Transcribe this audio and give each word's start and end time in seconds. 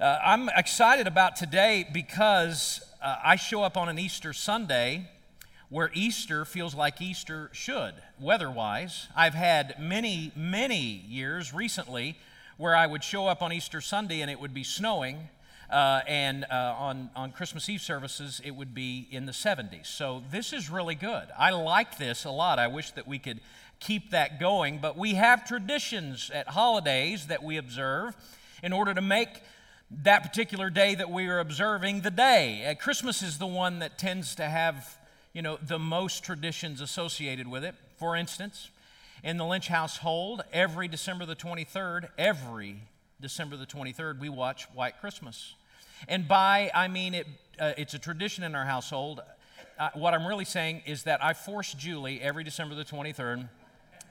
Uh, 0.00 0.18
I'm 0.24 0.48
excited 0.48 1.06
about 1.06 1.36
today 1.36 1.86
because 1.92 2.84
uh, 3.00 3.14
I 3.22 3.36
show 3.36 3.62
up 3.62 3.76
on 3.76 3.88
an 3.88 3.96
Easter 3.96 4.32
Sunday 4.32 5.08
where 5.68 5.88
Easter 5.94 6.44
feels 6.44 6.74
like 6.74 7.00
Easter 7.00 7.48
should, 7.52 7.94
weather 8.18 8.50
wise. 8.50 9.06
I've 9.14 9.34
had 9.34 9.76
many, 9.78 10.32
many 10.34 10.82
years 10.82 11.54
recently 11.54 12.16
where 12.56 12.74
I 12.74 12.88
would 12.88 13.04
show 13.04 13.28
up 13.28 13.40
on 13.40 13.52
Easter 13.52 13.80
Sunday 13.80 14.20
and 14.20 14.28
it 14.28 14.40
would 14.40 14.52
be 14.52 14.64
snowing. 14.64 15.28
Uh, 15.70 16.00
and 16.08 16.44
uh, 16.50 16.74
on, 16.76 17.10
on 17.14 17.30
Christmas 17.30 17.68
Eve 17.68 17.80
services, 17.80 18.40
it 18.44 18.50
would 18.50 18.74
be 18.74 19.06
in 19.12 19.26
the 19.26 19.32
70s. 19.32 19.86
So 19.86 20.24
this 20.28 20.52
is 20.52 20.70
really 20.70 20.96
good. 20.96 21.28
I 21.38 21.50
like 21.50 21.98
this 21.98 22.24
a 22.24 22.32
lot. 22.32 22.58
I 22.58 22.66
wish 22.66 22.90
that 22.92 23.06
we 23.06 23.20
could 23.20 23.38
keep 23.78 24.10
that 24.10 24.40
going. 24.40 24.78
But 24.78 24.98
we 24.98 25.14
have 25.14 25.46
traditions 25.46 26.32
at 26.34 26.48
holidays 26.48 27.28
that 27.28 27.44
we 27.44 27.58
observe 27.58 28.16
in 28.60 28.72
order 28.72 28.92
to 28.92 29.00
make 29.00 29.28
that 30.02 30.22
particular 30.22 30.70
day 30.70 30.94
that 30.94 31.10
we 31.10 31.28
are 31.28 31.38
observing 31.38 32.00
the 32.00 32.10
day. 32.10 32.66
Uh, 32.66 32.74
Christmas 32.74 33.22
is 33.22 33.38
the 33.38 33.46
one 33.46 33.78
that 33.78 33.98
tends 33.98 34.34
to 34.34 34.44
have, 34.44 34.98
you 35.32 35.42
know, 35.42 35.58
the 35.62 35.78
most 35.78 36.24
traditions 36.24 36.80
associated 36.80 37.46
with 37.46 37.64
it. 37.64 37.74
For 37.96 38.16
instance, 38.16 38.70
in 39.22 39.36
the 39.36 39.44
Lynch 39.44 39.68
household, 39.68 40.42
every 40.52 40.88
December 40.88 41.26
the 41.26 41.36
23rd, 41.36 42.08
every 42.18 42.80
December 43.20 43.56
the 43.56 43.66
23rd, 43.66 44.18
we 44.18 44.28
watch 44.28 44.64
White 44.74 45.00
Christmas. 45.00 45.54
And 46.08 46.26
by, 46.26 46.70
I 46.74 46.88
mean, 46.88 47.14
it, 47.14 47.26
uh, 47.58 47.72
it's 47.78 47.94
a 47.94 47.98
tradition 47.98 48.42
in 48.42 48.54
our 48.54 48.64
household. 48.64 49.20
Uh, 49.78 49.90
what 49.94 50.12
I'm 50.12 50.26
really 50.26 50.44
saying 50.44 50.82
is 50.86 51.04
that 51.04 51.22
I 51.22 51.34
force 51.34 51.72
Julie 51.72 52.20
every 52.20 52.44
December 52.44 52.74
the 52.74 52.84
23rd 52.84 53.48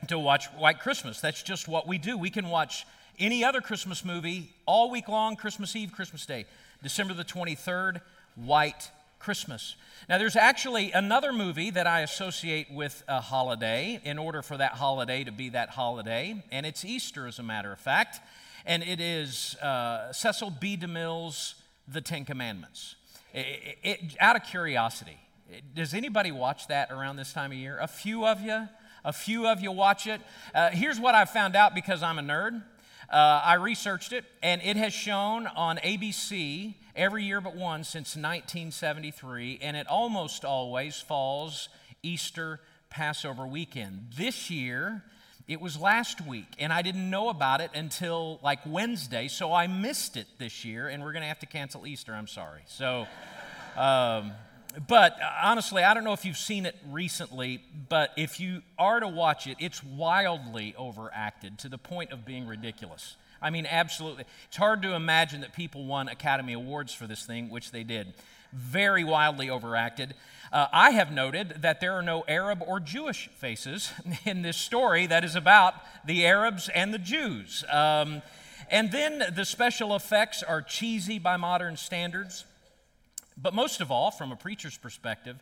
to 0.07 0.19
watch 0.19 0.47
White 0.57 0.79
Christmas. 0.79 1.19
That's 1.19 1.43
just 1.43 1.67
what 1.67 1.87
we 1.87 1.97
do. 1.97 2.17
We 2.17 2.29
can 2.29 2.49
watch 2.49 2.85
any 3.19 3.43
other 3.43 3.61
Christmas 3.61 4.03
movie 4.03 4.53
all 4.65 4.89
week 4.89 5.07
long, 5.07 5.35
Christmas 5.35 5.75
Eve, 5.75 5.91
Christmas 5.91 6.25
Day. 6.25 6.45
December 6.81 7.13
the 7.13 7.23
23rd, 7.23 8.01
White 8.35 8.91
Christmas. 9.19 9.75
Now, 10.09 10.17
there's 10.17 10.35
actually 10.35 10.91
another 10.91 11.31
movie 11.31 11.69
that 11.69 11.87
I 11.87 12.01
associate 12.01 12.67
with 12.69 13.03
a 13.07 13.21
holiday 13.21 14.01
in 14.03 14.19
order 14.19 14.41
for 14.41 14.57
that 14.57 14.73
holiday 14.73 15.23
to 15.23 15.31
be 15.31 15.49
that 15.49 15.69
holiday, 15.69 16.43
and 16.51 16.65
it's 16.65 16.83
Easter, 16.83 17.25
as 17.25 17.39
a 17.39 17.43
matter 17.43 17.71
of 17.71 17.79
fact, 17.79 18.19
and 18.65 18.83
it 18.83 18.99
is 18.99 19.55
uh, 19.61 20.11
Cecil 20.11 20.51
B. 20.59 20.75
DeMille's 20.75 21.55
The 21.87 22.01
Ten 22.01 22.25
Commandments. 22.25 22.95
It, 23.33 23.77
it, 23.81 23.99
out 24.19 24.35
of 24.35 24.43
curiosity, 24.43 25.17
does 25.73 25.93
anybody 25.93 26.31
watch 26.31 26.67
that 26.67 26.91
around 26.91 27.15
this 27.15 27.31
time 27.31 27.51
of 27.51 27.57
year? 27.57 27.77
A 27.79 27.87
few 27.87 28.25
of 28.25 28.41
you? 28.41 28.67
A 29.05 29.13
few 29.13 29.47
of 29.47 29.61
you 29.61 29.71
watch 29.71 30.05
it. 30.05 30.19
Uh, 30.53 30.69
here's 30.69 30.99
what 30.99 31.15
I 31.15 31.25
found 31.25 31.55
out 31.55 31.73
because 31.75 32.03
I'm 32.03 32.19
a 32.19 32.21
nerd. 32.21 32.61
Uh, 33.09 33.41
I 33.43 33.55
researched 33.55 34.13
it, 34.13 34.25
and 34.41 34.61
it 34.63 34.77
has 34.77 34.93
shown 34.93 35.47
on 35.47 35.77
ABC 35.77 36.75
every 36.95 37.23
year 37.23 37.41
but 37.41 37.55
one 37.55 37.83
since 37.83 38.15
1973, 38.15 39.59
and 39.61 39.75
it 39.75 39.87
almost 39.87 40.45
always 40.45 40.99
falls 41.01 41.69
Easter 42.01 42.59
Passover 42.89 43.45
weekend. 43.45 44.07
This 44.15 44.49
year, 44.49 45.03
it 45.47 45.59
was 45.59 45.77
last 45.79 46.21
week, 46.21 46.47
and 46.59 46.71
I 46.71 46.81
didn't 46.81 47.09
know 47.09 47.29
about 47.29 47.59
it 47.59 47.71
until 47.75 48.39
like 48.41 48.59
Wednesday, 48.65 49.27
so 49.27 49.53
I 49.53 49.67
missed 49.67 50.15
it 50.15 50.27
this 50.37 50.63
year, 50.63 50.87
and 50.87 51.03
we're 51.03 51.11
going 51.11 51.23
to 51.23 51.27
have 51.27 51.39
to 51.39 51.45
cancel 51.45 51.85
Easter. 51.85 52.13
I'm 52.13 52.27
sorry. 52.27 52.61
So, 52.67 53.07
um, 53.75 54.31
but 54.87 55.17
honestly, 55.41 55.83
I 55.83 55.93
don't 55.93 56.03
know 56.03 56.13
if 56.13 56.25
you've 56.25 56.37
seen 56.37 56.65
it 56.65 56.75
recently, 56.89 57.61
but 57.89 58.11
if 58.17 58.39
you 58.39 58.61
are 58.77 58.99
to 58.99 59.07
watch 59.07 59.45
it, 59.47 59.57
it's 59.59 59.83
wildly 59.83 60.73
overacted 60.77 61.59
to 61.59 61.69
the 61.69 61.77
point 61.77 62.11
of 62.11 62.25
being 62.25 62.47
ridiculous. 62.47 63.15
I 63.41 63.49
mean, 63.49 63.67
absolutely. 63.69 64.23
It's 64.47 64.57
hard 64.57 64.81
to 64.83 64.93
imagine 64.93 65.41
that 65.41 65.53
people 65.53 65.85
won 65.85 66.07
Academy 66.07 66.53
Awards 66.53 66.93
for 66.93 67.07
this 67.07 67.25
thing, 67.25 67.49
which 67.49 67.71
they 67.71 67.83
did. 67.83 68.13
Very 68.53 69.03
wildly 69.03 69.49
overacted. 69.49 70.13
Uh, 70.51 70.67
I 70.71 70.91
have 70.91 71.11
noted 71.11 71.57
that 71.61 71.81
there 71.81 71.93
are 71.93 72.01
no 72.01 72.23
Arab 72.27 72.63
or 72.65 72.79
Jewish 72.79 73.27
faces 73.29 73.91
in 74.25 74.43
this 74.43 74.57
story 74.57 75.07
that 75.07 75.23
is 75.23 75.35
about 75.35 75.75
the 76.05 76.25
Arabs 76.25 76.69
and 76.69 76.93
the 76.93 76.99
Jews. 76.99 77.65
Um, 77.69 78.21
and 78.69 78.91
then 78.91 79.23
the 79.35 79.45
special 79.45 79.95
effects 79.95 80.41
are 80.41 80.61
cheesy 80.61 81.19
by 81.19 81.37
modern 81.37 81.75
standards. 81.75 82.45
But 83.37 83.53
most 83.53 83.81
of 83.81 83.91
all, 83.91 84.11
from 84.11 84.31
a 84.31 84.35
preacher's 84.35 84.77
perspective, 84.77 85.37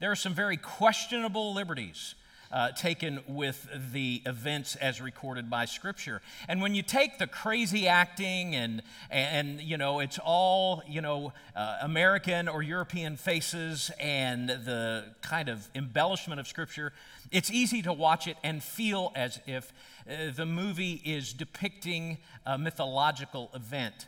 there 0.00 0.10
are 0.10 0.16
some 0.16 0.34
very 0.34 0.56
questionable 0.56 1.54
liberties 1.54 2.14
uh, 2.50 2.70
taken 2.72 3.20
with 3.26 3.68
the 3.92 4.22
events 4.26 4.76
as 4.76 5.00
recorded 5.00 5.50
by 5.50 5.64
Scripture. 5.64 6.22
And 6.48 6.60
when 6.60 6.74
you 6.74 6.82
take 6.82 7.18
the 7.18 7.26
crazy 7.26 7.88
acting 7.88 8.54
and, 8.54 8.82
and 9.10 9.60
you 9.60 9.76
know, 9.76 10.00
it's 10.00 10.18
all, 10.18 10.82
you 10.88 11.00
know, 11.00 11.32
uh, 11.54 11.78
American 11.82 12.48
or 12.48 12.62
European 12.62 13.16
faces 13.16 13.90
and 13.98 14.48
the 14.48 15.04
kind 15.22 15.48
of 15.48 15.68
embellishment 15.74 16.40
of 16.40 16.46
Scripture, 16.46 16.92
it's 17.32 17.50
easy 17.50 17.82
to 17.82 17.92
watch 17.92 18.28
it 18.28 18.36
and 18.44 18.62
feel 18.62 19.12
as 19.14 19.40
if 19.46 19.72
uh, 20.08 20.30
the 20.34 20.46
movie 20.46 21.02
is 21.04 21.32
depicting 21.32 22.18
a 22.44 22.56
mythological 22.56 23.50
event. 23.54 24.06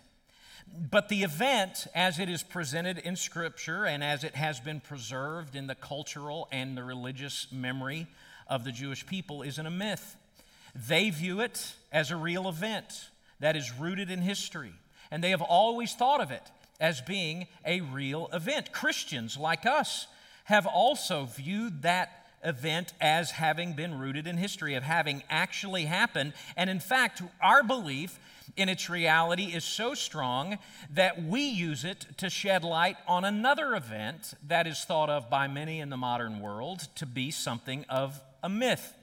But 0.90 1.08
the 1.08 1.22
event, 1.22 1.86
as 1.94 2.18
it 2.18 2.28
is 2.28 2.42
presented 2.42 2.98
in 2.98 3.16
Scripture 3.16 3.84
and 3.84 4.02
as 4.02 4.24
it 4.24 4.34
has 4.34 4.60
been 4.60 4.80
preserved 4.80 5.54
in 5.56 5.66
the 5.66 5.74
cultural 5.74 6.48
and 6.50 6.76
the 6.76 6.84
religious 6.84 7.46
memory 7.52 8.06
of 8.46 8.64
the 8.64 8.72
Jewish 8.72 9.06
people, 9.06 9.42
isn't 9.42 9.66
a 9.66 9.70
myth. 9.70 10.16
They 10.74 11.10
view 11.10 11.40
it 11.40 11.74
as 11.92 12.10
a 12.10 12.16
real 12.16 12.48
event 12.48 13.10
that 13.40 13.56
is 13.56 13.72
rooted 13.72 14.10
in 14.10 14.20
history, 14.20 14.72
and 15.10 15.22
they 15.22 15.30
have 15.30 15.42
always 15.42 15.94
thought 15.94 16.20
of 16.20 16.30
it 16.30 16.42
as 16.80 17.00
being 17.00 17.46
a 17.64 17.80
real 17.80 18.28
event. 18.32 18.72
Christians 18.72 19.36
like 19.36 19.66
us 19.66 20.06
have 20.44 20.66
also 20.66 21.24
viewed 21.24 21.82
that 21.82 22.26
event 22.44 22.92
as 23.00 23.32
having 23.32 23.72
been 23.72 23.98
rooted 23.98 24.26
in 24.26 24.36
history, 24.36 24.74
of 24.74 24.82
having 24.82 25.22
actually 25.28 25.86
happened. 25.86 26.32
And 26.56 26.70
in 26.70 26.80
fact, 26.80 27.22
our 27.42 27.62
belief 27.62 28.18
in 28.56 28.68
its 28.68 28.88
reality 28.88 29.44
is 29.44 29.64
so 29.64 29.94
strong 29.94 30.58
that 30.90 31.22
we 31.22 31.42
use 31.42 31.84
it 31.84 32.06
to 32.18 32.30
shed 32.30 32.64
light 32.64 32.96
on 33.06 33.24
another 33.24 33.74
event 33.74 34.34
that 34.46 34.66
is 34.66 34.84
thought 34.84 35.10
of 35.10 35.30
by 35.30 35.46
many 35.46 35.80
in 35.80 35.90
the 35.90 35.96
modern 35.96 36.40
world 36.40 36.88
to 36.96 37.06
be 37.06 37.30
something 37.30 37.84
of 37.88 38.20
a 38.42 38.48
myth. 38.48 38.94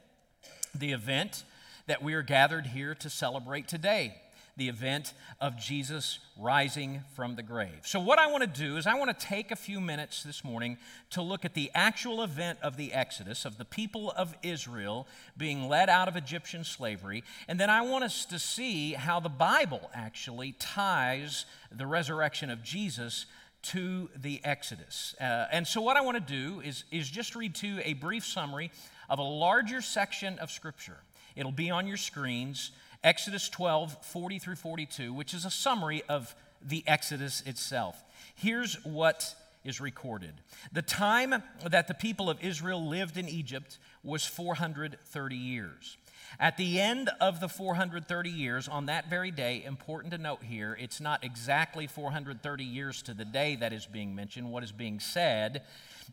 The 0.74 0.92
event 0.92 1.44
that 1.88 2.04
we 2.04 2.14
are 2.14 2.24
gathered 2.24 2.68
here 2.68 2.96
to 2.96 3.10
celebrate 3.10 3.68
today 3.68 4.16
the 4.58 4.70
event 4.70 5.14
of 5.42 5.58
Jesus 5.58 6.20
rising 6.40 7.02
from 7.14 7.36
the 7.36 7.44
grave. 7.44 7.82
So, 7.84 8.00
what 8.00 8.20
I 8.20 8.28
want 8.28 8.42
to 8.42 8.48
do 8.48 8.78
is, 8.78 8.88
I 8.88 8.96
want 8.96 9.18
to 9.18 9.26
take 9.26 9.52
a 9.52 9.56
few 9.56 9.82
minutes 9.82 10.24
this 10.24 10.44
morning 10.44 10.78
to 11.12 11.22
look 11.22 11.44
at 11.44 11.54
the 11.54 11.70
actual 11.76 12.22
event 12.22 12.60
of 12.62 12.78
the 12.78 12.94
Exodus, 12.94 13.46
of 13.46 13.58
the 13.58 13.66
people 13.66 14.12
of 14.12 14.34
Israel 14.44 15.08
being 15.38 15.68
led 15.68 15.90
out 15.90 16.08
of 16.08 16.16
Egyptian 16.16 16.64
slavery, 16.64 17.24
and 17.48 17.60
then 17.60 17.70
I 17.70 17.82
want 17.82 18.06
us 18.06 18.26
to 18.26 18.40
see 18.40 18.94
how 18.94 19.20
the 19.20 19.30
Bible 19.30 19.90
actually 19.94 20.54
ties 20.54 21.46
the 21.72 21.86
resurrection 21.86 22.50
of 22.50 22.64
Jesus 22.64 23.26
to 23.64 24.10
the 24.16 24.40
Exodus. 24.44 25.16
Uh, 25.20 25.48
and 25.52 25.68
so, 25.68 25.82
what 25.82 25.98
I 25.98 26.02
want 26.02 26.16
to 26.16 26.34
do 26.34 26.62
is, 26.62 26.86
is 26.92 27.10
just 27.10 27.36
read 27.36 27.56
to 27.56 27.82
a 27.84 27.94
brief 27.94 28.26
summary 28.26 28.72
of 29.10 29.20
a 29.20 29.24
larger 29.24 29.82
section 29.82 30.40
of 30.40 30.50
Scripture. 30.50 30.98
It'll 31.36 31.52
be 31.52 31.70
on 31.70 31.88
your 31.88 31.98
screens. 31.98 32.72
Exodus 33.06 33.48
12, 33.50 34.04
40 34.04 34.40
through 34.40 34.56
42, 34.56 35.14
which 35.14 35.36
is 35.36 35.46
a 35.46 35.52
summary 35.52 36.02
of 36.10 36.36
the 36.60 36.84
Exodus 36.88 37.42
itself. 37.42 38.04
Here's 38.34 38.84
what 38.84 39.36
is 39.64 39.80
recorded 39.80 40.34
The 40.72 40.82
time 40.82 41.44
that 41.64 41.88
the 41.88 41.94
people 41.94 42.32
of 42.32 42.44
Israel 42.44 42.84
lived 42.84 43.18
in 43.18 43.30
Egypt 43.30 43.78
was 44.04 44.26
430 44.26 45.36
years. 45.36 45.98
At 46.40 46.58
the 46.58 46.82
end 46.82 47.12
of 47.22 47.40
the 47.40 47.48
430 47.48 48.30
years, 48.30 48.68
on 48.68 48.88
that 48.88 49.08
very 49.08 49.30
day, 49.30 49.64
important 49.64 50.12
to 50.14 50.18
note 50.18 50.42
here, 50.44 50.76
it's 50.80 51.00
not 51.00 51.24
exactly 51.24 51.86
430 51.86 52.64
years 52.64 53.04
to 53.04 53.14
the 53.14 53.24
day 53.24 53.56
that 53.58 53.72
is 53.72 53.86
being 53.86 54.16
mentioned. 54.16 54.52
What 54.52 54.64
is 54.64 54.72
being 54.72 55.00
said 55.00 55.62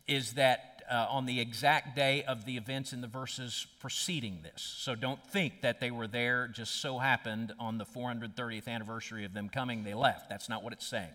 is 0.07 0.33
that 0.33 0.72
uh, 0.89 1.07
on 1.09 1.25
the 1.25 1.39
exact 1.39 1.95
day 1.95 2.23
of 2.23 2.45
the 2.45 2.57
events 2.57 2.93
in 2.93 3.01
the 3.01 3.07
verses 3.07 3.67
preceding 3.79 4.39
this. 4.43 4.61
So 4.61 4.95
don't 4.95 5.23
think 5.27 5.61
that 5.61 5.79
they 5.79 5.91
were 5.91 6.07
there, 6.07 6.47
just 6.47 6.81
so 6.81 6.99
happened 6.99 7.53
on 7.59 7.77
the 7.77 7.85
430th 7.85 8.67
anniversary 8.67 9.25
of 9.25 9.33
them 9.33 9.49
coming, 9.49 9.83
they 9.83 9.93
left. 9.93 10.29
That's 10.29 10.49
not 10.49 10.63
what 10.63 10.73
it's 10.73 10.87
saying. 10.87 11.09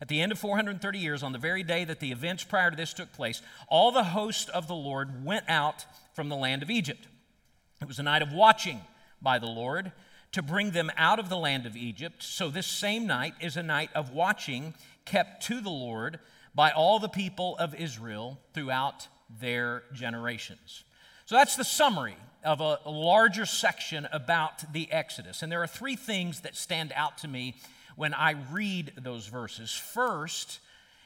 At 0.00 0.08
the 0.08 0.20
end 0.20 0.30
of 0.32 0.38
430 0.38 0.98
years, 0.98 1.22
on 1.22 1.32
the 1.32 1.38
very 1.38 1.62
day 1.62 1.84
that 1.84 2.00
the 2.00 2.12
events 2.12 2.44
prior 2.44 2.70
to 2.70 2.76
this 2.76 2.92
took 2.94 3.12
place, 3.12 3.42
all 3.68 3.90
the 3.90 4.04
host 4.04 4.48
of 4.50 4.68
the 4.68 4.74
Lord 4.74 5.24
went 5.24 5.44
out 5.48 5.84
from 6.14 6.28
the 6.28 6.36
land 6.36 6.62
of 6.62 6.70
Egypt. 6.70 7.08
It 7.80 7.88
was 7.88 7.98
a 7.98 8.04
night 8.04 8.22
of 8.22 8.32
watching 8.32 8.80
by 9.20 9.38
the 9.38 9.46
Lord 9.46 9.92
to 10.32 10.42
bring 10.42 10.70
them 10.70 10.90
out 10.96 11.18
of 11.18 11.28
the 11.28 11.36
land 11.36 11.66
of 11.66 11.76
Egypt. 11.76 12.22
So, 12.22 12.50
this 12.50 12.66
same 12.66 13.06
night 13.06 13.34
is 13.40 13.56
a 13.56 13.62
night 13.62 13.90
of 13.94 14.12
watching 14.12 14.74
kept 15.04 15.44
to 15.44 15.60
the 15.60 15.70
Lord 15.70 16.18
by 16.58 16.72
all 16.72 16.98
the 16.98 17.08
people 17.08 17.56
of 17.58 17.74
Israel 17.76 18.40
throughout 18.52 19.06
their 19.40 19.84
generations. 19.92 20.82
So 21.26 21.36
that's 21.36 21.54
the 21.54 21.62
summary 21.62 22.16
of 22.42 22.60
a 22.60 22.80
larger 22.84 23.46
section 23.46 24.08
about 24.10 24.72
the 24.72 24.90
Exodus. 24.90 25.44
And 25.44 25.52
there 25.52 25.62
are 25.62 25.68
three 25.68 25.94
things 25.94 26.40
that 26.40 26.56
stand 26.56 26.92
out 26.96 27.18
to 27.18 27.28
me 27.28 27.54
when 27.94 28.12
I 28.12 28.34
read 28.50 28.90
those 29.00 29.28
verses. 29.28 29.72
First, 29.72 30.58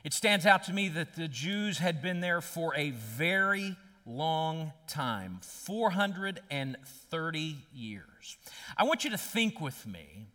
it 0.04 0.14
stands 0.14 0.46
out 0.46 0.64
to 0.64 0.72
me 0.72 0.88
that 0.88 1.16
the 1.16 1.28
Jews 1.28 1.76
had 1.76 2.00
been 2.00 2.20
there 2.20 2.40
for 2.40 2.74
a 2.74 2.92
very 2.92 3.76
long 4.06 4.72
time 4.86 5.40
430 5.42 7.56
years. 7.74 8.38
I 8.78 8.84
want 8.84 9.04
you 9.04 9.10
to 9.10 9.18
think 9.18 9.60
with 9.60 9.86
me 9.86 10.28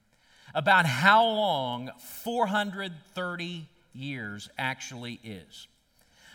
about 0.54 0.86
how 0.86 1.26
long 1.26 1.90
430 2.22 3.68
years 3.98 4.50
actually 4.58 5.20
is. 5.24 5.68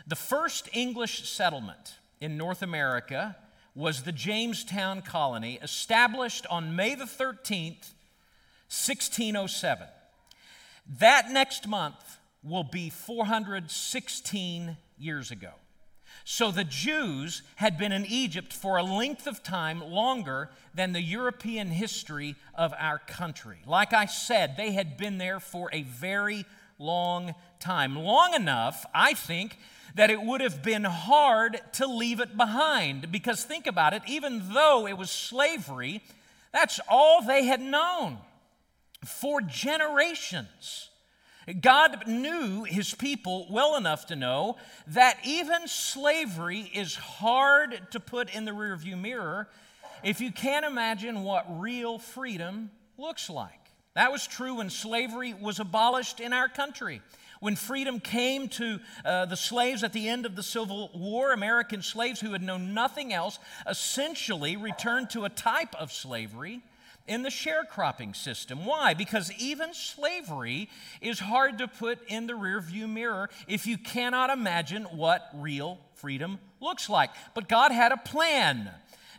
The 0.06 0.16
first 0.16 0.68
English 0.72 1.28
settlement 1.28 1.98
in 2.20 2.36
North 2.36 2.62
America 2.62 3.36
was 3.74 4.02
the 4.02 4.12
Jamestown 4.12 5.02
colony, 5.02 5.58
established 5.62 6.46
on 6.50 6.76
May 6.76 6.94
the 6.94 7.04
13th, 7.04 7.94
1607. 8.68 9.86
That 10.98 11.30
next 11.30 11.66
month 11.66 12.18
will 12.42 12.64
be 12.64 12.90
416 12.90 14.76
years 14.98 15.30
ago. 15.30 15.52
So 16.24 16.50
the 16.50 16.64
Jews 16.64 17.42
had 17.56 17.78
been 17.78 17.92
in 17.92 18.06
Egypt 18.06 18.52
for 18.52 18.76
a 18.76 18.82
length 18.82 19.26
of 19.26 19.42
time 19.42 19.80
longer 19.80 20.50
than 20.74 20.92
the 20.92 21.02
European 21.02 21.68
history 21.68 22.36
of 22.54 22.72
our 22.78 22.98
country. 22.98 23.58
Like 23.66 23.92
I 23.92 24.06
said, 24.06 24.56
they 24.56 24.72
had 24.72 24.96
been 24.96 25.18
there 25.18 25.40
for 25.40 25.68
a 25.72 25.82
very 25.82 26.44
long 26.78 27.34
time. 27.60 27.96
Long 27.96 28.34
enough, 28.34 28.86
I 28.94 29.14
think, 29.14 29.58
that 29.94 30.10
it 30.10 30.22
would 30.22 30.40
have 30.40 30.62
been 30.62 30.84
hard 30.84 31.60
to 31.74 31.86
leave 31.86 32.20
it 32.20 32.36
behind. 32.36 33.12
Because 33.12 33.44
think 33.44 33.66
about 33.66 33.94
it, 33.94 34.02
even 34.06 34.42
though 34.52 34.86
it 34.86 34.96
was 34.96 35.10
slavery, 35.10 36.02
that's 36.52 36.80
all 36.88 37.22
they 37.22 37.44
had 37.44 37.60
known 37.60 38.18
for 39.04 39.40
generations. 39.40 40.88
God 41.60 42.06
knew 42.06 42.62
his 42.64 42.94
people 42.94 43.48
well 43.50 43.76
enough 43.76 44.06
to 44.06 44.16
know 44.16 44.56
that 44.86 45.18
even 45.24 45.66
slavery 45.66 46.70
is 46.72 46.94
hard 46.94 47.80
to 47.90 47.98
put 47.98 48.32
in 48.34 48.44
the 48.44 48.52
rearview 48.52 49.00
mirror 49.00 49.48
if 50.04 50.20
you 50.20 50.30
can't 50.30 50.64
imagine 50.64 51.24
what 51.24 51.60
real 51.60 51.98
freedom 51.98 52.70
looks 52.96 53.28
like. 53.28 53.71
That 53.94 54.12
was 54.12 54.26
true 54.26 54.54
when 54.56 54.70
slavery 54.70 55.34
was 55.34 55.60
abolished 55.60 56.20
in 56.20 56.32
our 56.32 56.48
country. 56.48 57.02
When 57.40 57.56
freedom 57.56 57.98
came 57.98 58.48
to 58.50 58.78
uh, 59.04 59.26
the 59.26 59.36
slaves 59.36 59.82
at 59.82 59.92
the 59.92 60.08
end 60.08 60.26
of 60.26 60.36
the 60.36 60.42
Civil 60.44 60.90
War, 60.94 61.32
American 61.32 61.82
slaves 61.82 62.20
who 62.20 62.32
had 62.32 62.42
known 62.42 62.72
nothing 62.72 63.12
else 63.12 63.38
essentially 63.66 64.56
returned 64.56 65.10
to 65.10 65.24
a 65.24 65.28
type 65.28 65.74
of 65.74 65.92
slavery 65.92 66.62
in 67.08 67.22
the 67.22 67.28
sharecropping 67.28 68.14
system. 68.14 68.64
Why? 68.64 68.94
Because 68.94 69.32
even 69.38 69.74
slavery 69.74 70.68
is 71.00 71.18
hard 71.18 71.58
to 71.58 71.66
put 71.66 71.98
in 72.08 72.26
the 72.28 72.34
rearview 72.34 72.88
mirror 72.88 73.28
if 73.48 73.66
you 73.66 73.76
cannot 73.76 74.30
imagine 74.30 74.84
what 74.84 75.28
real 75.34 75.80
freedom 75.94 76.38
looks 76.60 76.88
like. 76.88 77.10
But 77.34 77.48
God 77.48 77.72
had 77.72 77.92
a 77.92 77.96
plan 77.96 78.70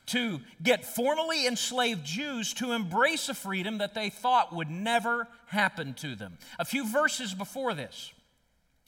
to 0.08 0.42
get 0.62 0.86
formerly 0.86 1.48
enslaved 1.48 2.06
Jews 2.06 2.54
to 2.56 2.74
embrace 2.74 3.30
a 3.30 3.34
freedom 3.34 3.78
that 3.78 3.94
they 3.94 4.10
thought 4.10 4.54
would 4.54 4.70
never 4.70 5.28
happen 5.48 5.94
to 5.96 6.16
them. 6.16 6.38
A 6.60 6.66
few 6.66 6.88
verses 6.88 7.34
before 7.34 7.74
this, 7.74 8.12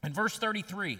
in 0.03 0.13
verse 0.13 0.37
33, 0.37 0.99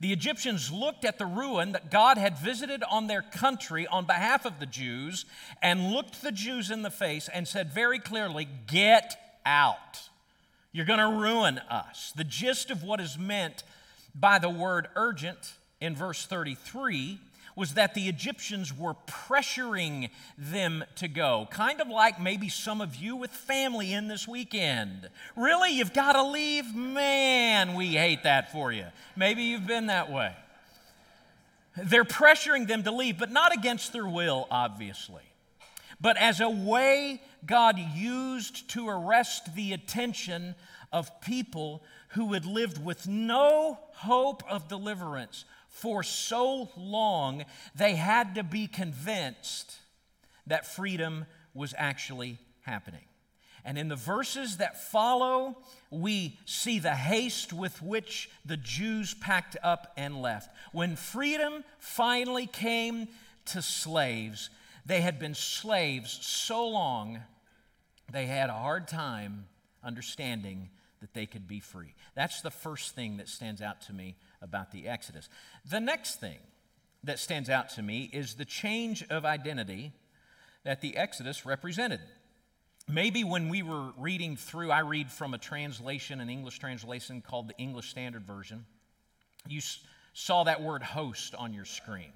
the 0.00 0.12
Egyptians 0.12 0.72
looked 0.72 1.04
at 1.04 1.18
the 1.18 1.26
ruin 1.26 1.72
that 1.72 1.90
God 1.90 2.16
had 2.16 2.38
visited 2.38 2.82
on 2.90 3.06
their 3.06 3.20
country 3.20 3.86
on 3.86 4.06
behalf 4.06 4.46
of 4.46 4.58
the 4.58 4.66
Jews 4.66 5.26
and 5.60 5.92
looked 5.92 6.22
the 6.22 6.32
Jews 6.32 6.70
in 6.70 6.80
the 6.82 6.90
face 6.90 7.28
and 7.28 7.46
said 7.46 7.70
very 7.70 7.98
clearly, 7.98 8.48
Get 8.66 9.16
out. 9.44 10.08
You're 10.72 10.86
going 10.86 11.00
to 11.00 11.20
ruin 11.20 11.58
us. 11.70 12.12
The 12.16 12.24
gist 12.24 12.70
of 12.70 12.82
what 12.82 13.00
is 13.00 13.18
meant 13.18 13.62
by 14.14 14.38
the 14.38 14.48
word 14.48 14.88
urgent 14.96 15.52
in 15.80 15.94
verse 15.94 16.24
33 16.24 17.18
was 17.60 17.74
that 17.74 17.92
the 17.92 18.08
Egyptians 18.08 18.74
were 18.74 18.94
pressuring 19.06 20.08
them 20.38 20.82
to 20.96 21.06
go, 21.06 21.46
kind 21.50 21.82
of 21.82 21.88
like 21.88 22.18
maybe 22.18 22.48
some 22.48 22.80
of 22.80 22.96
you 22.96 23.14
with 23.14 23.30
family 23.30 23.92
in 23.92 24.08
this 24.08 24.26
weekend. 24.26 25.10
Really, 25.36 25.74
you've 25.74 25.92
got 25.92 26.14
to 26.14 26.22
leave? 26.22 26.74
Man, 26.74 27.74
we 27.74 27.88
hate 27.88 28.22
that 28.22 28.50
for 28.50 28.72
you. 28.72 28.86
Maybe 29.14 29.42
you've 29.42 29.66
been 29.66 29.88
that 29.88 30.10
way. 30.10 30.34
They're 31.76 32.02
pressuring 32.02 32.66
them 32.66 32.82
to 32.84 32.92
leave, 32.92 33.18
but 33.18 33.30
not 33.30 33.54
against 33.54 33.92
their 33.92 34.08
will, 34.08 34.48
obviously, 34.50 35.24
but 36.00 36.16
as 36.16 36.40
a 36.40 36.48
way 36.48 37.20
God 37.44 37.78
used 37.78 38.70
to 38.70 38.88
arrest 38.88 39.54
the 39.54 39.74
attention 39.74 40.54
of 40.94 41.20
people 41.20 41.82
who 42.14 42.32
had 42.32 42.46
lived 42.46 42.82
with 42.82 43.06
no 43.06 43.78
hope 43.92 44.42
of 44.48 44.66
deliverance 44.66 45.44
for 45.80 46.02
so 46.02 46.70
long, 46.76 47.44
they 47.74 47.94
had 47.94 48.34
to 48.34 48.42
be 48.42 48.66
convinced 48.66 49.76
that 50.46 50.66
freedom 50.66 51.26
was 51.54 51.74
actually 51.76 52.38
happening. 52.62 53.04
And 53.64 53.76
in 53.76 53.88
the 53.88 53.96
verses 53.96 54.56
that 54.56 54.80
follow, 54.90 55.58
we 55.90 56.38
see 56.46 56.78
the 56.78 56.94
haste 56.94 57.52
with 57.52 57.82
which 57.82 58.30
the 58.44 58.56
Jews 58.56 59.14
packed 59.14 59.56
up 59.62 59.92
and 59.96 60.22
left. 60.22 60.50
When 60.72 60.96
freedom 60.96 61.64
finally 61.78 62.46
came 62.46 63.08
to 63.46 63.60
slaves, 63.60 64.50
they 64.86 65.02
had 65.02 65.18
been 65.18 65.34
slaves 65.34 66.18
so 66.22 66.66
long, 66.68 67.20
they 68.10 68.26
had 68.26 68.50
a 68.50 68.54
hard 68.54 68.88
time 68.88 69.46
understanding 69.84 70.70
that 71.00 71.14
they 71.14 71.26
could 71.26 71.48
be 71.48 71.60
free. 71.60 71.94
That's 72.14 72.42
the 72.42 72.50
first 72.50 72.94
thing 72.94 73.16
that 73.16 73.28
stands 73.28 73.62
out 73.62 73.80
to 73.82 73.92
me 73.92 74.16
about 74.42 74.70
the 74.70 74.88
Exodus. 74.88 75.28
The 75.68 75.80
next 75.80 76.20
thing 76.20 76.38
that 77.04 77.18
stands 77.18 77.48
out 77.48 77.70
to 77.70 77.82
me 77.82 78.10
is 78.12 78.34
the 78.34 78.44
change 78.44 79.04
of 79.08 79.24
identity 79.24 79.92
that 80.64 80.80
the 80.80 80.96
Exodus 80.96 81.46
represented. 81.46 82.00
Maybe 82.88 83.24
when 83.24 83.48
we 83.48 83.62
were 83.62 83.92
reading 83.96 84.36
through, 84.36 84.70
I 84.70 84.80
read 84.80 85.10
from 85.10 85.32
a 85.32 85.38
translation, 85.38 86.20
an 86.20 86.28
English 86.28 86.58
translation 86.58 87.22
called 87.22 87.48
the 87.48 87.56
English 87.56 87.88
Standard 87.90 88.26
Version. 88.26 88.66
You 89.48 89.60
saw 90.12 90.44
that 90.44 90.62
word 90.62 90.82
host 90.82 91.34
on 91.34 91.54
your 91.54 91.64
screen. 91.64 92.12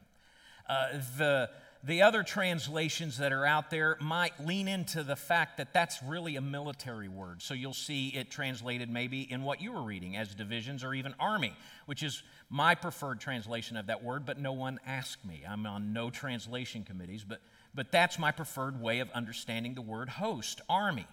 Uh, 0.68 0.98
the 1.16 1.50
the 1.86 2.00
other 2.00 2.22
translations 2.22 3.18
that 3.18 3.30
are 3.30 3.44
out 3.44 3.68
there 3.68 3.98
might 4.00 4.32
lean 4.44 4.68
into 4.68 5.02
the 5.02 5.16
fact 5.16 5.58
that 5.58 5.74
that's 5.74 6.02
really 6.02 6.36
a 6.36 6.40
military 6.40 7.08
word. 7.08 7.42
So 7.42 7.52
you'll 7.52 7.74
see 7.74 8.08
it 8.08 8.30
translated 8.30 8.88
maybe 8.88 9.20
in 9.30 9.42
what 9.42 9.60
you 9.60 9.72
were 9.72 9.82
reading 9.82 10.16
as 10.16 10.34
divisions 10.34 10.82
or 10.82 10.94
even 10.94 11.14
army, 11.20 11.52
which 11.84 12.02
is 12.02 12.22
my 12.48 12.74
preferred 12.74 13.20
translation 13.20 13.76
of 13.76 13.88
that 13.88 14.02
word, 14.02 14.24
but 14.24 14.38
no 14.38 14.52
one 14.52 14.80
asked 14.86 15.26
me. 15.26 15.42
I'm 15.46 15.66
on 15.66 15.92
no 15.92 16.08
translation 16.08 16.84
committees, 16.84 17.22
but, 17.22 17.40
but 17.74 17.92
that's 17.92 18.18
my 18.18 18.30
preferred 18.30 18.80
way 18.80 19.00
of 19.00 19.10
understanding 19.10 19.74
the 19.74 19.82
word 19.82 20.08
host, 20.08 20.62
army. 20.70 21.06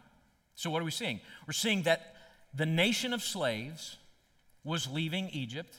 So 0.55 0.69
what 0.69 0.81
are 0.81 0.85
we 0.85 0.91
seeing? 0.91 1.19
We're 1.45 1.53
seeing 1.53 1.81
that 1.83 2.15
the 2.53 2.65
nation 2.65 3.11
of 3.11 3.21
slaves 3.21 3.97
was 4.63 4.87
leaving 4.87 5.29
Egypt 5.31 5.75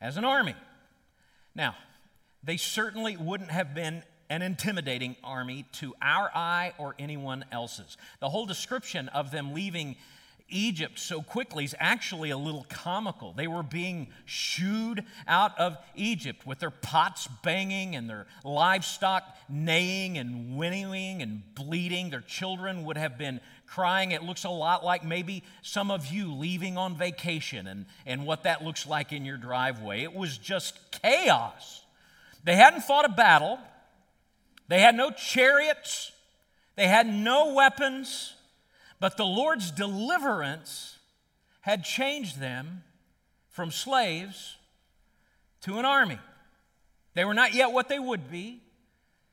as 0.00 0.16
an 0.16 0.24
army. 0.24 0.54
Now, 1.56 1.74
they 2.46 2.56
certainly 2.56 3.16
wouldn't 3.16 3.50
have 3.50 3.74
been 3.74 4.02
an 4.30 4.42
intimidating 4.42 5.16
army 5.22 5.66
to 5.72 5.94
our 6.00 6.30
eye 6.34 6.72
or 6.78 6.94
anyone 6.98 7.44
else's. 7.52 7.96
The 8.20 8.28
whole 8.28 8.46
description 8.46 9.08
of 9.10 9.30
them 9.30 9.52
leaving 9.52 9.96
Egypt 10.48 10.98
so 10.98 11.22
quickly 11.22 11.64
is 11.64 11.74
actually 11.80 12.30
a 12.30 12.36
little 12.36 12.66
comical. 12.68 13.32
They 13.32 13.48
were 13.48 13.64
being 13.64 14.08
shooed 14.26 15.04
out 15.26 15.58
of 15.58 15.76
Egypt 15.96 16.46
with 16.46 16.60
their 16.60 16.70
pots 16.70 17.28
banging 17.42 17.96
and 17.96 18.08
their 18.08 18.26
livestock 18.44 19.24
neighing 19.48 20.18
and 20.18 20.56
whinnying 20.56 21.22
and 21.22 21.42
bleating. 21.54 22.10
Their 22.10 22.20
children 22.20 22.84
would 22.84 22.96
have 22.96 23.18
been 23.18 23.40
crying. 23.66 24.12
It 24.12 24.22
looks 24.22 24.44
a 24.44 24.50
lot 24.50 24.84
like 24.84 25.04
maybe 25.04 25.42
some 25.62 25.90
of 25.90 26.06
you 26.06 26.32
leaving 26.32 26.78
on 26.78 26.96
vacation 26.96 27.66
and, 27.66 27.86
and 28.06 28.24
what 28.24 28.44
that 28.44 28.62
looks 28.62 28.86
like 28.86 29.12
in 29.12 29.24
your 29.24 29.38
driveway. 29.38 30.02
It 30.02 30.14
was 30.14 30.38
just 30.38 30.78
chaos. 31.02 31.82
They 32.46 32.54
hadn't 32.54 32.82
fought 32.82 33.04
a 33.04 33.08
battle, 33.08 33.58
they 34.68 34.80
had 34.80 34.94
no 34.94 35.10
chariots, 35.10 36.12
they 36.76 36.86
had 36.86 37.08
no 37.08 37.52
weapons, 37.52 38.34
but 39.00 39.16
the 39.16 39.26
Lord's 39.26 39.72
deliverance 39.72 40.96
had 41.62 41.82
changed 41.82 42.38
them 42.38 42.84
from 43.48 43.72
slaves 43.72 44.58
to 45.62 45.80
an 45.80 45.84
army. 45.84 46.20
They 47.14 47.24
were 47.24 47.34
not 47.34 47.52
yet 47.52 47.72
what 47.72 47.88
they 47.88 47.98
would 47.98 48.30
be. 48.30 48.60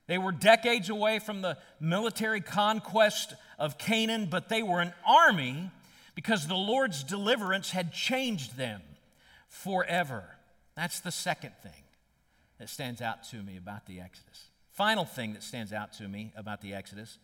They 0.08 0.18
were 0.18 0.32
decades 0.32 0.90
away 0.90 1.20
from 1.20 1.44
the 1.44 1.60
military 1.80 2.42
conquest 2.42 3.36
of 3.60 3.78
Canaan, 3.78 4.26
but 4.26 4.50
they 4.50 4.64
were 4.64 4.82
an 4.82 4.94
army 5.08 5.70
because 6.16 6.48
the 6.48 6.56
Lord's 6.56 7.04
deliverance 7.04 7.70
had 7.70 7.94
changed 7.94 8.58
them 8.58 8.82
forever. 9.50 10.24
That's 10.76 11.00
the 11.00 11.12
second 11.12 11.54
thing 11.62 11.83
that 12.64 12.70
stands 12.70 13.02
out 13.02 13.26
to 13.26 13.44
me 13.44 13.58
about 13.58 13.86
the 13.88 14.00
Exodus. 14.00 14.48
Final 14.72 15.04
thing 15.04 15.34
that 15.34 15.44
stands 15.44 15.74
out 15.74 15.92
to 15.92 16.08
me 16.08 16.32
about 16.34 16.62
the 16.62 16.74
Exodus 16.74 17.20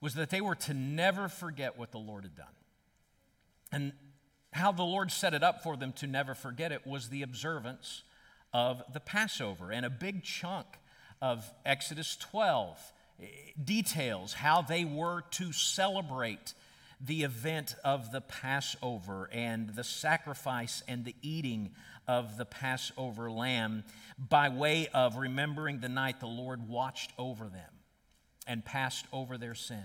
was 0.00 0.14
that 0.14 0.30
they 0.30 0.40
were 0.40 0.56
to 0.56 0.74
never 0.74 1.28
forget 1.28 1.78
what 1.78 1.92
the 1.92 1.98
Lord 1.98 2.24
had 2.24 2.34
done. 2.34 2.46
And 3.70 3.92
how 4.50 4.72
the 4.72 4.82
Lord 4.82 5.12
set 5.12 5.32
it 5.32 5.44
up 5.44 5.62
for 5.62 5.76
them 5.76 5.92
to 5.92 6.08
never 6.08 6.34
forget 6.34 6.72
it 6.72 6.84
was 6.84 7.08
the 7.08 7.22
observance 7.22 8.02
of 8.52 8.82
the 8.92 8.98
Passover. 8.98 9.70
And 9.70 9.86
a 9.86 9.90
big 9.90 10.24
chunk 10.24 10.66
of 11.22 11.48
Exodus 11.64 12.16
12 12.16 12.92
eh, 13.22 13.26
details 13.62 14.32
how 14.32 14.60
they 14.60 14.84
were 14.84 15.22
to 15.32 15.52
celebrate 15.52 16.52
the 17.00 17.22
event 17.22 17.76
of 17.84 18.10
the 18.10 18.22
Passover 18.22 19.30
and 19.32 19.68
the 19.70 19.84
sacrifice 19.84 20.82
and 20.88 21.04
the 21.04 21.14
eating 21.22 21.70
of 22.08 22.38
the 22.38 22.46
Passover 22.46 23.30
lamb 23.30 23.84
by 24.18 24.48
way 24.48 24.88
of 24.94 25.16
remembering 25.16 25.78
the 25.78 25.88
night 25.88 26.18
the 26.18 26.26
Lord 26.26 26.66
watched 26.68 27.12
over 27.18 27.44
them 27.44 27.70
and 28.46 28.64
passed 28.64 29.04
over 29.12 29.36
their 29.36 29.54
sin 29.54 29.84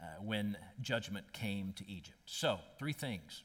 uh, 0.00 0.06
when 0.22 0.56
judgment 0.80 1.32
came 1.32 1.74
to 1.74 1.88
Egypt. 1.88 2.16
So, 2.24 2.58
three 2.78 2.94
things 2.94 3.42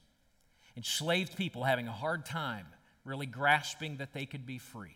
enslaved 0.77 1.36
people 1.36 1.65
having 1.65 1.88
a 1.89 1.91
hard 1.91 2.25
time 2.25 2.65
really 3.03 3.25
grasping 3.25 3.98
that 3.98 4.13
they 4.13 4.25
could 4.25 4.45
be 4.45 4.57
free, 4.57 4.95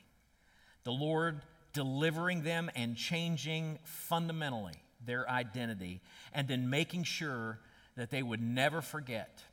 the 0.85 0.91
Lord 0.91 1.41
delivering 1.73 2.43
them 2.43 2.71
and 2.75 2.95
changing 2.95 3.77
fundamentally 3.83 4.75
their 5.05 5.29
identity, 5.29 6.01
and 6.33 6.47
then 6.47 6.69
making 6.69 7.03
sure 7.03 7.59
that 7.97 8.09
they 8.09 8.23
would 8.23 8.41
never 8.41 8.81
forget 8.81 9.43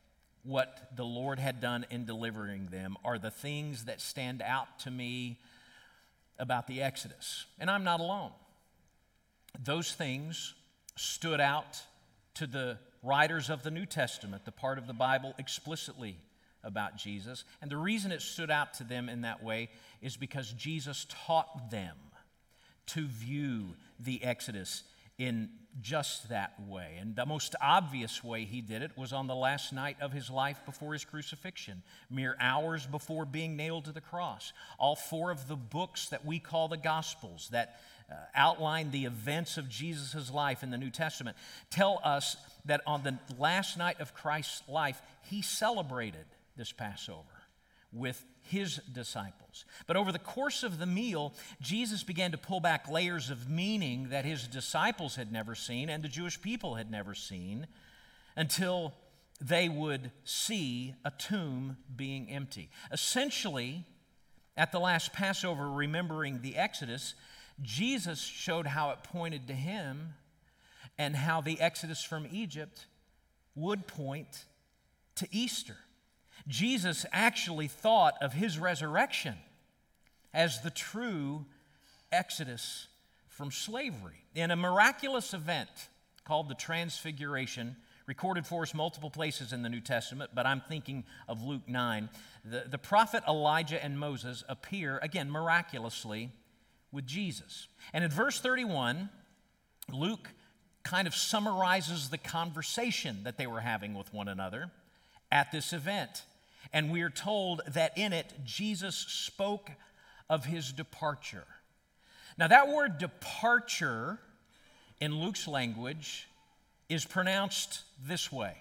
what 0.44 0.90
the 0.96 1.04
Lord 1.04 1.38
had 1.38 1.61
done 1.61 1.87
in 1.90 2.04
delivering 2.04 2.66
them 2.66 2.96
are 3.04 3.18
the 3.18 3.30
things 3.30 3.84
that 3.84 4.00
stand 4.00 4.42
out 4.42 4.80
to 4.80 4.90
me 4.90 5.38
about 6.38 6.66
the 6.66 6.82
Exodus. 6.82 7.46
And 7.58 7.70
I'm 7.70 7.84
not 7.84 8.00
alone. 8.00 8.32
Those 9.62 9.92
things 9.92 10.54
stood 10.96 11.40
out 11.40 11.80
to 12.34 12.46
the 12.46 12.78
writers 13.02 13.50
of 13.50 13.62
the 13.62 13.70
New 13.70 13.87
Testament, 13.87 14.44
the 14.44 14.52
part 14.52 14.78
of 14.78 14.87
the 14.87 14.92
Bible 14.92 15.34
explicitly 15.38 16.16
about 16.64 16.96
Jesus. 16.96 17.44
And 17.61 17.70
the 17.70 17.76
reason 17.76 18.12
it 18.12 18.22
stood 18.22 18.50
out 18.50 18.75
to 18.75 18.84
them 18.84 19.08
in 19.08 19.22
that 19.22 19.42
way 19.42 19.68
is 20.00 20.16
because 20.16 20.52
Jesus 20.52 21.06
taught 21.26 21.70
them 21.70 21.96
to 22.87 23.06
view 23.06 23.75
the 23.99 24.22
Exodus 24.25 24.82
in 25.19 25.50
just 25.81 26.28
that 26.28 26.52
way. 26.69 26.99
And 27.00 27.16
the 27.16 27.25
most 27.25 27.54
obvious 27.61 28.23
way 28.23 28.45
he 28.45 28.61
did 28.61 28.83
it 28.83 28.97
was 28.97 29.12
on 29.12 29.26
the 29.26 29.35
last 29.35 29.73
night 29.73 29.97
of 30.00 30.12
his 30.12 30.31
life 30.31 30.61
before 30.66 30.92
his 30.92 31.04
crucifixion, 31.04 31.83
mere 32.11 32.37
hours 32.38 32.87
before 32.87 33.25
being 33.25 33.57
nailed 33.57 33.87
to 33.87 33.92
the 33.92 34.00
cross. 34.00 34.52
All 34.78 34.97
four 34.97 35.31
of 35.31 35.49
the 35.49 35.57
books 35.57 36.09
that 36.11 36.25
we 36.25 36.38
call 36.38 36.69
the 36.69 36.76
Gospels 36.76 37.49
that 37.52 37.81
uh, 38.11 38.16
outline 38.35 38.90
the 38.90 39.07
events 39.07 39.57
of 39.57 39.69
Jesus' 39.69 40.31
life 40.31 40.62
in 40.62 40.71
the 40.71 40.78
New 40.78 40.90
Testament 40.90 41.37
tell 41.71 42.00
us 42.04 42.37
that 42.66 42.83
on 42.87 43.02
the 43.02 43.19
last 43.38 43.78
night 43.78 44.00
of 44.00 44.14
Christ's 44.14 44.62
life, 44.69 45.00
he 45.23 45.40
celebrated 45.40 46.26
this 46.57 46.73
Passover 46.73 47.41
with 47.92 48.25
his 48.42 48.76
disciples. 48.92 49.64
But 49.87 49.96
over 49.96 50.12
the 50.12 50.18
course 50.18 50.62
of 50.62 50.78
the 50.78 50.87
meal, 50.87 51.34
Jesus 51.61 52.02
began 52.02 52.32
to 52.32 52.38
pull 52.38 52.61
back 52.61 52.88
layers 52.88 53.30
of 53.30 53.49
meaning 53.49 54.08
that 54.08 54.25
his 54.25 54.46
disciples 54.46 55.16
had 55.16 55.30
never 55.30 55.54
seen 55.54 55.88
and 55.88 56.02
the 56.02 56.08
Jewish 56.08 56.40
people 56.40 56.75
had 56.75 56.90
never 56.90 57.14
seen 57.14 57.66
until 58.37 58.94
they 59.40 59.68
would 59.68 60.11
see 60.25 60.94
a 61.04 61.11
tomb 61.11 61.76
being 61.94 62.30
empty. 62.30 62.70
Essentially, 62.90 63.84
at 64.56 64.72
the 64.72 64.80
last 64.80 65.12
Passover, 65.12 65.70
remembering 65.70 66.40
the 66.40 66.56
Exodus, 66.56 67.14
Jesus 67.61 68.20
showed 68.20 68.66
how 68.66 68.90
it 68.90 69.02
pointed 69.02 69.46
to 69.49 69.54
him 69.54 70.14
and 70.99 71.16
how 71.16 71.40
the 71.40 71.61
Exodus 71.61 72.02
from 72.02 72.26
Egypt 72.30 72.87
would 73.54 73.87
point 73.87 74.44
to 75.16 75.26
Easter. 75.30 75.76
Jesus 76.49 77.06
actually 77.12 77.68
thought 77.68 78.14
of 78.20 78.32
his 78.32 78.58
resurrection 78.58 79.34
as 80.34 80.61
the 80.62 80.70
true 80.70 81.44
exodus 82.11 82.88
from 83.28 83.50
slavery. 83.50 84.25
In 84.34 84.50
a 84.50 84.56
miraculous 84.56 85.34
event 85.34 85.68
called 86.25 86.49
the 86.49 86.54
Transfiguration, 86.54 87.76
recorded 88.06 88.46
for 88.46 88.62
us 88.62 88.75
multiple 88.75 89.11
places 89.11 89.52
in 89.52 89.62
the 89.62 89.68
New 89.68 89.80
Testament, 89.80 90.30
but 90.34 90.46
I'm 90.46 90.61
thinking 90.61 91.04
of 91.28 91.42
Luke 91.42 91.68
9, 91.68 92.08
the, 92.44 92.64
the 92.68 92.78
prophet 92.78 93.22
Elijah 93.28 93.82
and 93.82 93.99
Moses 93.99 94.44
appear, 94.49 94.99
again, 95.02 95.30
miraculously, 95.30 96.30
with 96.90 97.06
Jesus. 97.06 97.68
And 97.92 98.04
in 98.04 98.11
verse 98.11 98.40
31, 98.40 99.08
Luke 99.90 100.28
kind 100.82 101.06
of 101.06 101.14
summarizes 101.14 102.11
the 102.11 102.18
conversation 102.18 103.25
that 103.25 103.38
they 103.38 103.46
were 103.46 103.61
having 103.61 103.94
with 103.94 104.12
one 104.12 104.28
another 104.28 104.70
at 105.30 105.50
this 105.52 105.72
event. 105.72 106.25
And 106.73 106.90
we 106.90 107.02
are 107.02 107.11
told 107.11 107.62
that 107.69 107.97
in 107.97 108.12
it, 108.12 108.33
Jesus 108.45 108.97
spoke 108.97 109.71
of 110.28 110.45
his 110.45 110.73
departure. 110.73 111.47
Now, 112.38 112.49
that 112.49 112.69
word 112.69 112.99
departure 112.99 114.19
in 115.00 115.14
Luke's 115.21 115.47
language 115.47 116.28
is 116.88 117.04
pronounced 117.04 117.83
this 118.02 118.31
way 118.31 118.57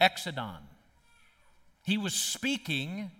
Exodon. 0.00 0.60
He 1.84 1.98
was 1.98 2.14
speaking 2.14 3.10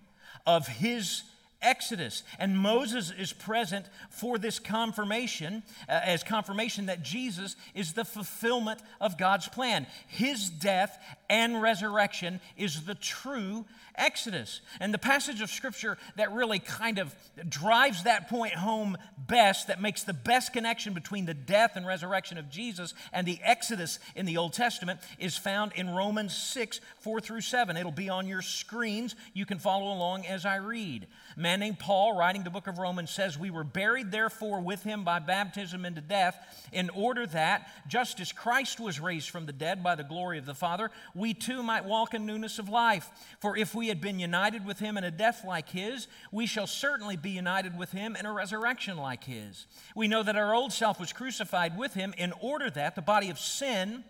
of 0.46 0.66
his 0.66 1.22
Exodus. 1.62 2.22
And 2.38 2.58
Moses 2.58 3.10
is 3.10 3.32
present 3.32 3.86
for 4.10 4.38
this 4.38 4.58
confirmation, 4.58 5.62
uh, 5.88 6.00
as 6.04 6.22
confirmation 6.22 6.86
that 6.86 7.02
Jesus 7.02 7.56
is 7.74 7.92
the 7.92 8.04
fulfillment 8.04 8.80
of 9.00 9.18
God's 9.18 9.48
plan. 9.48 9.86
His 10.06 10.48
death 10.48 10.98
and 11.28 11.60
resurrection 11.60 12.40
is 12.56 12.84
the 12.84 12.94
true 12.94 13.64
Exodus. 13.96 14.60
And 14.80 14.92
the 14.92 14.98
passage 14.98 15.40
of 15.40 15.50
Scripture 15.50 15.96
that 16.16 16.32
really 16.32 16.58
kind 16.58 16.98
of 16.98 17.14
drives 17.48 18.04
that 18.04 18.28
point 18.28 18.54
home 18.54 18.96
best, 19.18 19.68
that 19.68 19.80
makes 19.80 20.02
the 20.02 20.12
best 20.12 20.52
connection 20.52 20.92
between 20.92 21.26
the 21.26 21.34
death 21.34 21.72
and 21.76 21.86
resurrection 21.86 22.38
of 22.38 22.50
Jesus 22.50 22.94
and 23.12 23.26
the 23.26 23.38
Exodus 23.42 23.98
in 24.14 24.26
the 24.26 24.36
Old 24.36 24.52
Testament, 24.52 25.00
is 25.18 25.36
found 25.36 25.72
in 25.74 25.90
Romans 25.90 26.36
6 26.36 26.80
4 27.00 27.20
through 27.20 27.40
7. 27.40 27.76
It'll 27.76 27.90
be 27.90 28.08
on 28.08 28.26
your 28.28 28.42
screens. 28.42 29.14
You 29.32 29.46
can 29.46 29.58
follow 29.58 29.92
along 29.92 30.26
as 30.26 30.44
I 30.44 30.56
read. 30.56 31.06
A 31.36 31.40
man 31.40 31.60
named 31.60 31.78
Paul, 31.78 32.16
writing 32.16 32.44
the 32.44 32.50
book 32.50 32.66
of 32.66 32.78
Romans, 32.78 33.10
says, 33.10 33.38
We 33.38 33.50
were 33.50 33.64
buried, 33.64 34.10
therefore, 34.10 34.60
with 34.60 34.82
him 34.82 35.04
by 35.04 35.18
baptism 35.18 35.84
into 35.84 36.00
death, 36.00 36.36
in 36.72 36.90
order 36.90 37.26
that, 37.28 37.68
just 37.88 38.20
as 38.20 38.32
Christ 38.32 38.80
was 38.80 39.00
raised 39.00 39.30
from 39.30 39.46
the 39.46 39.52
dead 39.52 39.82
by 39.82 39.94
the 39.94 40.04
glory 40.04 40.38
of 40.38 40.46
the 40.46 40.54
Father, 40.54 40.90
we 41.16 41.34
too 41.34 41.62
might 41.62 41.84
walk 41.84 42.14
in 42.14 42.26
newness 42.26 42.58
of 42.58 42.68
life. 42.68 43.10
For 43.40 43.56
if 43.56 43.74
we 43.74 43.88
had 43.88 44.00
been 44.00 44.18
united 44.18 44.66
with 44.66 44.78
him 44.78 44.96
in 44.96 45.04
a 45.04 45.10
death 45.10 45.44
like 45.44 45.70
his, 45.70 46.08
we 46.30 46.46
shall 46.46 46.66
certainly 46.66 47.16
be 47.16 47.30
united 47.30 47.76
with 47.78 47.92
him 47.92 48.16
in 48.16 48.26
a 48.26 48.32
resurrection 48.32 48.96
like 48.98 49.24
his. 49.24 49.66
We 49.94 50.08
know 50.08 50.22
that 50.22 50.36
our 50.36 50.54
old 50.54 50.72
self 50.72 51.00
was 51.00 51.12
crucified 51.12 51.76
with 51.76 51.94
him 51.94 52.14
in 52.18 52.32
order 52.40 52.70
that 52.70 52.94
the 52.94 53.02
body 53.02 53.30
of 53.30 53.38
sin 53.38 54.04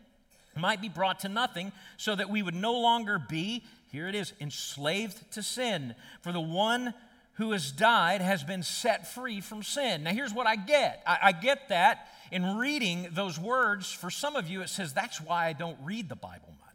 might 0.56 0.80
be 0.80 0.88
brought 0.88 1.20
to 1.20 1.28
nothing, 1.28 1.72
so 1.96 2.14
that 2.14 2.30
we 2.30 2.42
would 2.42 2.54
no 2.54 2.72
longer 2.72 3.18
be, 3.18 3.62
here 3.92 4.08
it 4.08 4.14
is, 4.14 4.32
enslaved 4.40 5.30
to 5.32 5.42
sin. 5.42 5.94
For 6.22 6.32
the 6.32 6.40
one 6.40 6.94
who 7.34 7.52
has 7.52 7.70
died 7.70 8.22
has 8.22 8.42
been 8.42 8.62
set 8.62 9.06
free 9.06 9.40
from 9.40 9.62
sin. 9.62 10.02
Now, 10.02 10.12
here's 10.12 10.32
what 10.32 10.46
I 10.46 10.56
get 10.56 11.02
I, 11.06 11.18
I, 11.24 11.32
get 11.32 11.68
that 11.68 12.08
in 12.32 12.56
reading 12.56 13.08
those 13.12 13.38
words. 13.38 13.92
For 13.92 14.10
some 14.10 14.36
of 14.36 14.48
you, 14.48 14.62
it 14.62 14.68
says, 14.68 14.92
That's 14.92 15.20
why 15.20 15.46
I 15.46 15.52
don't 15.52 15.76
read 15.82 16.08
the 16.08 16.16
Bible 16.16 16.48
much. 16.48 16.65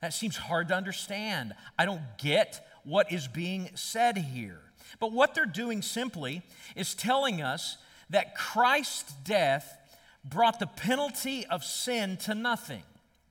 That 0.00 0.14
seems 0.14 0.36
hard 0.36 0.68
to 0.68 0.74
understand. 0.74 1.54
I 1.78 1.84
don't 1.84 2.02
get 2.18 2.66
what 2.84 3.12
is 3.12 3.28
being 3.28 3.70
said 3.74 4.16
here. 4.16 4.60
But 4.98 5.12
what 5.12 5.34
they're 5.34 5.46
doing 5.46 5.82
simply 5.82 6.42
is 6.74 6.94
telling 6.94 7.42
us 7.42 7.76
that 8.08 8.34
Christ's 8.34 9.12
death 9.24 9.76
brought 10.24 10.58
the 10.58 10.66
penalty 10.66 11.46
of 11.46 11.64
sin 11.64 12.16
to 12.18 12.34
nothing. 12.34 12.82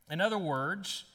In 0.09 0.21
other 0.21 0.38
words, 0.38 1.05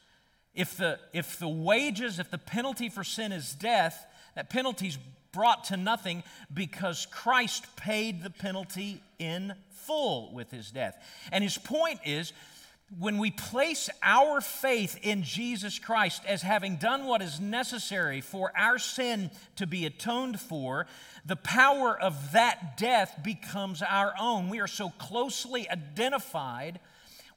if 0.53 0.77
the, 0.77 0.99
if 1.13 1.39
the 1.39 1.47
wages, 1.47 2.19
if 2.19 2.31
the 2.31 2.37
penalty 2.37 2.89
for 2.89 3.03
sin 3.03 3.31
is 3.31 3.53
death, 3.53 4.05
that 4.35 4.49
penalty's 4.49 4.97
brought 5.31 5.65
to 5.65 5.77
nothing 5.77 6.23
because 6.53 7.07
Christ 7.07 7.75
paid 7.75 8.23
the 8.23 8.29
penalty 8.29 9.01
in 9.19 9.53
full 9.71 10.33
with 10.33 10.49
his 10.49 10.71
death. 10.71 10.97
And 11.31 11.43
his 11.43 11.57
point 11.57 11.99
is 12.05 12.31
when 12.99 13.17
we 13.17 13.31
place 13.31 13.89
our 14.03 14.41
faith 14.41 14.99
in 15.01 15.23
Jesus 15.23 15.79
Christ 15.79 16.21
as 16.27 16.43
having 16.43 16.75
done 16.75 17.05
what 17.05 17.21
is 17.21 17.39
necessary 17.39 18.21
for 18.21 18.51
our 18.55 18.77
sin 18.77 19.31
to 19.55 19.65
be 19.65 19.85
atoned 19.85 20.39
for, 20.39 20.85
the 21.25 21.35
power 21.35 21.99
of 21.99 22.31
that 22.33 22.77
death 22.77 23.19
becomes 23.23 23.81
our 23.81 24.13
own. 24.19 24.49
We 24.49 24.59
are 24.59 24.67
so 24.67 24.89
closely 24.89 25.69
identified 25.69 26.79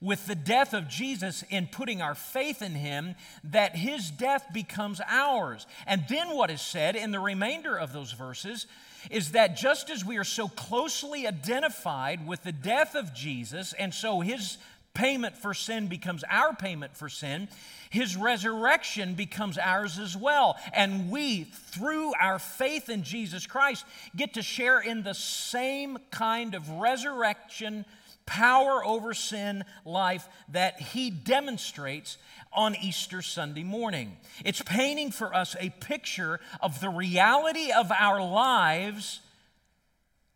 with 0.01 0.27
the 0.27 0.35
death 0.35 0.73
of 0.73 0.87
Jesus 0.87 1.43
in 1.49 1.67
putting 1.67 2.01
our 2.01 2.15
faith 2.15 2.61
in 2.61 2.73
him 2.73 3.15
that 3.43 3.75
his 3.75 4.11
death 4.11 4.45
becomes 4.53 5.01
ours. 5.05 5.67
And 5.85 6.05
then 6.07 6.35
what 6.35 6.51
is 6.51 6.61
said 6.61 6.95
in 6.95 7.11
the 7.11 7.19
remainder 7.19 7.77
of 7.77 7.91
those 7.91 8.13
verses 8.13 8.65
is 9.09 9.31
that 9.31 9.57
just 9.57 9.89
as 9.89 10.05
we 10.05 10.17
are 10.17 10.23
so 10.23 10.47
closely 10.47 11.27
identified 11.27 12.25
with 12.25 12.43
the 12.43 12.51
death 12.51 12.95
of 12.95 13.13
Jesus, 13.13 13.73
and 13.73 13.93
so 13.93 14.21
his 14.21 14.57
payment 14.99 15.37
for 15.37 15.53
sin 15.53 15.87
becomes 15.87 16.25
our 16.29 16.53
payment 16.53 16.93
for 16.93 17.07
sin, 17.07 17.47
his 17.89 18.17
resurrection 18.17 19.13
becomes 19.13 19.57
ours 19.57 19.97
as 19.97 20.15
well. 20.15 20.57
And 20.73 21.09
we, 21.09 21.45
through 21.45 22.13
our 22.19 22.37
faith 22.37 22.89
in 22.89 23.03
Jesus 23.03 23.47
Christ, 23.47 23.85
get 24.13 24.33
to 24.33 24.41
share 24.41 24.81
in 24.81 25.03
the 25.03 25.13
same 25.13 25.99
kind 26.11 26.53
of 26.53 26.69
resurrection, 26.69 27.85
power 28.25 28.83
over 28.83 29.13
sin 29.13 29.63
life 29.85 30.27
that 30.49 30.81
he 30.81 31.09
demonstrates 31.09 32.17
on 32.51 32.75
Easter 32.75 33.21
Sunday 33.21 33.63
morning. 33.63 34.17
It's 34.43 34.61
painting 34.61 35.11
for 35.11 35.33
us 35.33 35.55
a 35.61 35.69
picture 35.69 36.41
of 36.59 36.81
the 36.81 36.89
reality 36.89 37.71
of 37.71 37.89
our 37.97 38.21
lives 38.21 39.21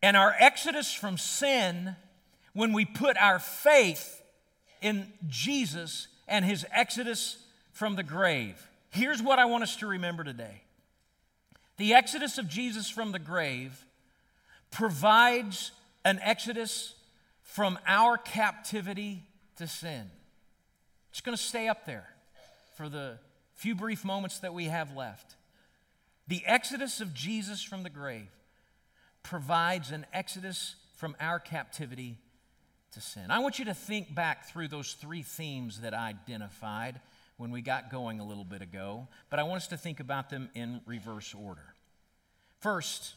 and 0.02 0.16
our 0.16 0.34
exodus 0.40 0.94
from 0.94 1.18
sin 1.18 1.96
when 2.54 2.72
we 2.72 2.86
put 2.86 3.18
our 3.18 3.38
faith 3.38 4.22
in 4.84 5.06
Jesus 5.26 6.08
and 6.28 6.44
his 6.44 6.66
exodus 6.70 7.38
from 7.72 7.96
the 7.96 8.02
grave. 8.02 8.68
Here's 8.90 9.22
what 9.22 9.38
I 9.38 9.46
want 9.46 9.62
us 9.64 9.76
to 9.76 9.86
remember 9.86 10.22
today 10.22 10.60
the 11.78 11.94
exodus 11.94 12.36
of 12.36 12.48
Jesus 12.48 12.90
from 12.90 13.10
the 13.10 13.18
grave 13.18 13.86
provides 14.70 15.72
an 16.04 16.20
exodus 16.22 16.94
from 17.42 17.78
our 17.86 18.18
captivity 18.18 19.22
to 19.56 19.66
sin. 19.66 20.10
It's 21.10 21.22
going 21.22 21.36
to 21.36 21.42
stay 21.42 21.66
up 21.66 21.86
there 21.86 22.08
for 22.76 22.90
the 22.90 23.18
few 23.54 23.74
brief 23.74 24.04
moments 24.04 24.40
that 24.40 24.52
we 24.52 24.66
have 24.66 24.94
left. 24.94 25.36
The 26.28 26.42
exodus 26.44 27.00
of 27.00 27.14
Jesus 27.14 27.62
from 27.62 27.84
the 27.84 27.90
grave 27.90 28.28
provides 29.22 29.90
an 29.90 30.04
exodus 30.12 30.74
from 30.96 31.16
our 31.20 31.38
captivity 31.38 32.18
to 32.94 33.00
sin. 33.00 33.30
I 33.30 33.40
want 33.40 33.58
you 33.58 33.66
to 33.66 33.74
think 33.74 34.14
back 34.14 34.46
through 34.46 34.68
those 34.68 34.94
three 34.94 35.22
themes 35.22 35.80
that 35.80 35.94
I 35.94 36.08
identified 36.08 37.00
when 37.36 37.50
we 37.50 37.60
got 37.60 37.90
going 37.90 38.20
a 38.20 38.24
little 38.24 38.44
bit 38.44 38.62
ago, 38.62 39.08
but 39.30 39.38
I 39.38 39.42
want 39.42 39.56
us 39.56 39.68
to 39.68 39.76
think 39.76 40.00
about 40.00 40.30
them 40.30 40.48
in 40.54 40.80
reverse 40.86 41.34
order. 41.34 41.74
First, 42.60 43.14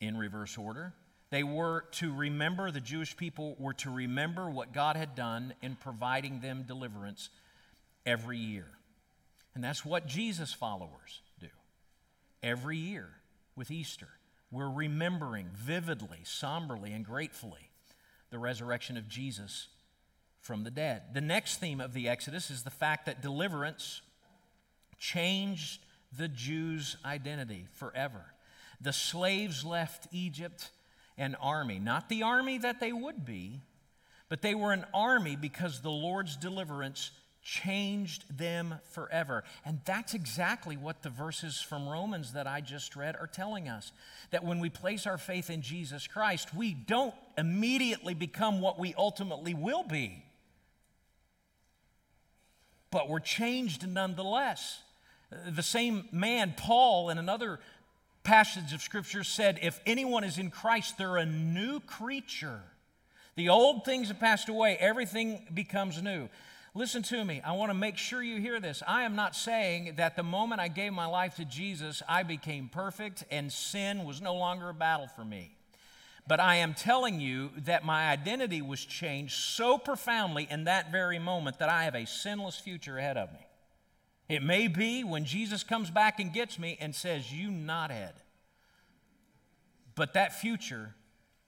in 0.00 0.16
reverse 0.16 0.58
order, 0.58 0.92
they 1.30 1.44
were 1.44 1.84
to 1.92 2.12
remember, 2.12 2.70
the 2.70 2.80
Jewish 2.80 3.16
people 3.16 3.54
were 3.58 3.74
to 3.74 3.90
remember 3.90 4.50
what 4.50 4.72
God 4.72 4.96
had 4.96 5.14
done 5.14 5.54
in 5.62 5.76
providing 5.76 6.40
them 6.40 6.64
deliverance 6.66 7.30
every 8.04 8.38
year. 8.38 8.66
And 9.54 9.62
that's 9.62 9.84
what 9.84 10.06
Jesus 10.06 10.52
followers 10.52 11.22
do 11.38 11.48
every 12.42 12.76
year 12.76 13.08
with 13.54 13.70
Easter. 13.70 14.08
We're 14.50 14.70
remembering 14.70 15.46
vividly, 15.54 16.18
somberly, 16.24 16.92
and 16.92 17.04
gratefully 17.04 17.69
the 18.30 18.38
resurrection 18.38 18.96
of 18.96 19.08
Jesus 19.08 19.68
from 20.40 20.64
the 20.64 20.70
dead. 20.70 21.02
The 21.12 21.20
next 21.20 21.56
theme 21.56 21.80
of 21.80 21.92
the 21.92 22.08
Exodus 22.08 22.50
is 22.50 22.62
the 22.62 22.70
fact 22.70 23.06
that 23.06 23.22
deliverance 23.22 24.00
changed 24.98 25.80
the 26.16 26.28
Jews' 26.28 26.96
identity 27.04 27.66
forever. 27.72 28.24
The 28.80 28.92
slaves 28.92 29.64
left 29.64 30.08
Egypt 30.12 30.70
an 31.18 31.34
army, 31.34 31.78
not 31.78 32.08
the 32.08 32.22
army 32.22 32.58
that 32.58 32.80
they 32.80 32.92
would 32.92 33.26
be, 33.26 33.60
but 34.30 34.40
they 34.40 34.54
were 34.54 34.72
an 34.72 34.86
army 34.94 35.36
because 35.36 35.82
the 35.82 35.90
Lord's 35.90 36.36
deliverance 36.36 37.10
changed 37.42 38.36
them 38.36 38.74
forever. 38.90 39.44
And 39.64 39.80
that's 39.84 40.14
exactly 40.14 40.76
what 40.76 41.02
the 41.02 41.10
verses 41.10 41.60
from 41.60 41.88
Romans 41.88 42.32
that 42.34 42.46
I 42.46 42.60
just 42.60 42.96
read 42.96 43.16
are 43.16 43.26
telling 43.26 43.68
us. 43.68 43.92
That 44.30 44.44
when 44.44 44.60
we 44.60 44.68
place 44.68 45.06
our 45.06 45.18
faith 45.18 45.50
in 45.50 45.62
Jesus 45.62 46.06
Christ, 46.06 46.54
we 46.54 46.74
don't 46.74 47.14
immediately 47.38 48.14
become 48.14 48.60
what 48.60 48.78
we 48.78 48.94
ultimately 48.96 49.54
will 49.54 49.84
be, 49.84 50.22
but 52.90 53.08
we're 53.08 53.20
changed 53.20 53.88
nonetheless. 53.88 54.80
The 55.48 55.62
same 55.62 56.08
man, 56.12 56.54
Paul, 56.56 57.08
in 57.10 57.18
another 57.18 57.60
passage 58.24 58.72
of 58.72 58.82
Scripture 58.82 59.24
said, 59.24 59.58
If 59.62 59.80
anyone 59.86 60.24
is 60.24 60.38
in 60.38 60.50
Christ, 60.50 60.98
they're 60.98 61.16
a 61.16 61.26
new 61.26 61.80
creature. 61.80 62.60
The 63.36 63.48
old 63.48 63.84
things 63.84 64.08
have 64.08 64.18
passed 64.18 64.48
away, 64.48 64.76
everything 64.78 65.46
becomes 65.54 66.02
new. 66.02 66.28
Listen 66.72 67.02
to 67.02 67.24
me. 67.24 67.40
I 67.44 67.52
want 67.52 67.70
to 67.70 67.74
make 67.74 67.96
sure 67.96 68.22
you 68.22 68.40
hear 68.40 68.60
this. 68.60 68.82
I 68.86 69.02
am 69.02 69.16
not 69.16 69.34
saying 69.34 69.94
that 69.96 70.14
the 70.14 70.22
moment 70.22 70.60
I 70.60 70.68
gave 70.68 70.92
my 70.92 71.06
life 71.06 71.34
to 71.36 71.44
Jesus, 71.44 72.00
I 72.08 72.22
became 72.22 72.68
perfect 72.68 73.24
and 73.30 73.52
sin 73.52 74.04
was 74.04 74.20
no 74.20 74.34
longer 74.34 74.68
a 74.68 74.74
battle 74.74 75.08
for 75.08 75.24
me. 75.24 75.56
But 76.28 76.38
I 76.38 76.56
am 76.56 76.74
telling 76.74 77.18
you 77.18 77.50
that 77.64 77.84
my 77.84 78.08
identity 78.10 78.62
was 78.62 78.84
changed 78.84 79.34
so 79.34 79.78
profoundly 79.78 80.46
in 80.48 80.64
that 80.64 80.92
very 80.92 81.18
moment 81.18 81.58
that 81.58 81.68
I 81.68 81.84
have 81.84 81.96
a 81.96 82.06
sinless 82.06 82.56
future 82.56 82.98
ahead 82.98 83.16
of 83.16 83.32
me. 83.32 83.46
It 84.28 84.44
may 84.44 84.68
be 84.68 85.02
when 85.02 85.24
Jesus 85.24 85.64
comes 85.64 85.90
back 85.90 86.20
and 86.20 86.32
gets 86.32 86.56
me 86.56 86.78
and 86.80 86.94
says, 86.94 87.32
You 87.32 87.48
knothead. 87.48 88.12
But 89.96 90.14
that 90.14 90.40
future 90.40 90.94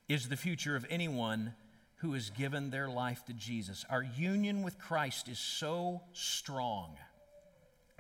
is 0.09 0.29
the 0.29 0.37
future 0.37 0.75
of 0.75 0.85
anyone 0.91 1.55
who 2.03 2.15
has 2.15 2.31
given 2.31 2.71
their 2.71 2.89
life 2.89 3.25
to 3.25 3.33
Jesus. 3.33 3.85
Our 3.89 4.03
union 4.03 4.63
with 4.63 4.77
Christ 4.77 5.29
is 5.29 5.39
so 5.39 6.03
strong 6.13 6.97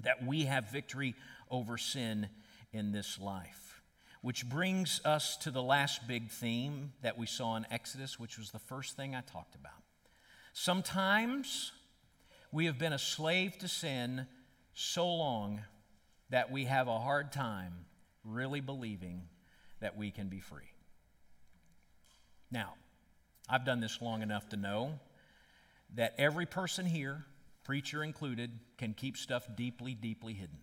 that 0.02 0.26
we 0.26 0.46
have 0.46 0.72
victory 0.72 1.14
over 1.48 1.78
sin 1.78 2.28
in 2.72 2.90
this 2.90 3.20
life. 3.20 3.80
Which 4.20 4.48
brings 4.48 5.00
us 5.04 5.36
to 5.38 5.52
the 5.52 5.62
last 5.62 6.08
big 6.08 6.30
theme 6.30 6.92
that 7.02 7.16
we 7.16 7.26
saw 7.26 7.56
in 7.56 7.64
Exodus, 7.70 8.18
which 8.18 8.38
was 8.38 8.50
the 8.50 8.58
first 8.58 8.96
thing 8.96 9.14
I 9.14 9.20
talked 9.20 9.54
about. 9.54 9.82
Sometimes 10.52 11.70
we 12.50 12.66
have 12.66 12.78
been 12.78 12.92
a 12.92 12.98
slave 12.98 13.56
to 13.58 13.68
sin 13.68 14.26
so 14.74 15.06
long 15.06 15.60
that 16.30 16.50
we 16.50 16.64
have 16.64 16.88
a 16.88 16.98
hard 16.98 17.30
time 17.30 17.72
really 18.24 18.60
believing 18.60 19.22
that 19.80 19.96
we 19.96 20.10
can 20.10 20.28
be 20.28 20.40
free. 20.40 20.72
Now, 22.50 22.74
I've 23.52 23.66
done 23.66 23.80
this 23.80 24.00
long 24.00 24.22
enough 24.22 24.48
to 24.48 24.56
know 24.56 24.98
that 25.94 26.14
every 26.16 26.46
person 26.46 26.86
here, 26.86 27.22
preacher 27.64 28.02
included, 28.02 28.50
can 28.78 28.94
keep 28.94 29.18
stuff 29.18 29.46
deeply, 29.54 29.92
deeply 29.92 30.32
hidden. 30.32 30.56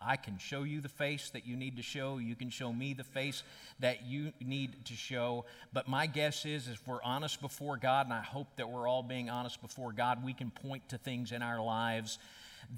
I 0.00 0.14
can 0.14 0.38
show 0.38 0.62
you 0.62 0.80
the 0.80 0.88
face 0.88 1.30
that 1.30 1.44
you 1.44 1.56
need 1.56 1.76
to 1.78 1.82
show. 1.82 2.18
You 2.18 2.36
can 2.36 2.48
show 2.48 2.72
me 2.72 2.94
the 2.94 3.02
face 3.02 3.42
that 3.80 4.06
you 4.06 4.32
need 4.40 4.84
to 4.84 4.94
show. 4.94 5.44
But 5.72 5.88
my 5.88 6.06
guess 6.06 6.46
is, 6.46 6.68
if 6.68 6.86
we're 6.86 7.02
honest 7.02 7.40
before 7.40 7.76
God, 7.76 8.06
and 8.06 8.14
I 8.14 8.22
hope 8.22 8.46
that 8.58 8.70
we're 8.70 8.86
all 8.86 9.02
being 9.02 9.28
honest 9.28 9.60
before 9.60 9.92
God, 9.92 10.24
we 10.24 10.32
can 10.32 10.52
point 10.52 10.88
to 10.90 10.98
things 10.98 11.32
in 11.32 11.42
our 11.42 11.60
lives 11.60 12.20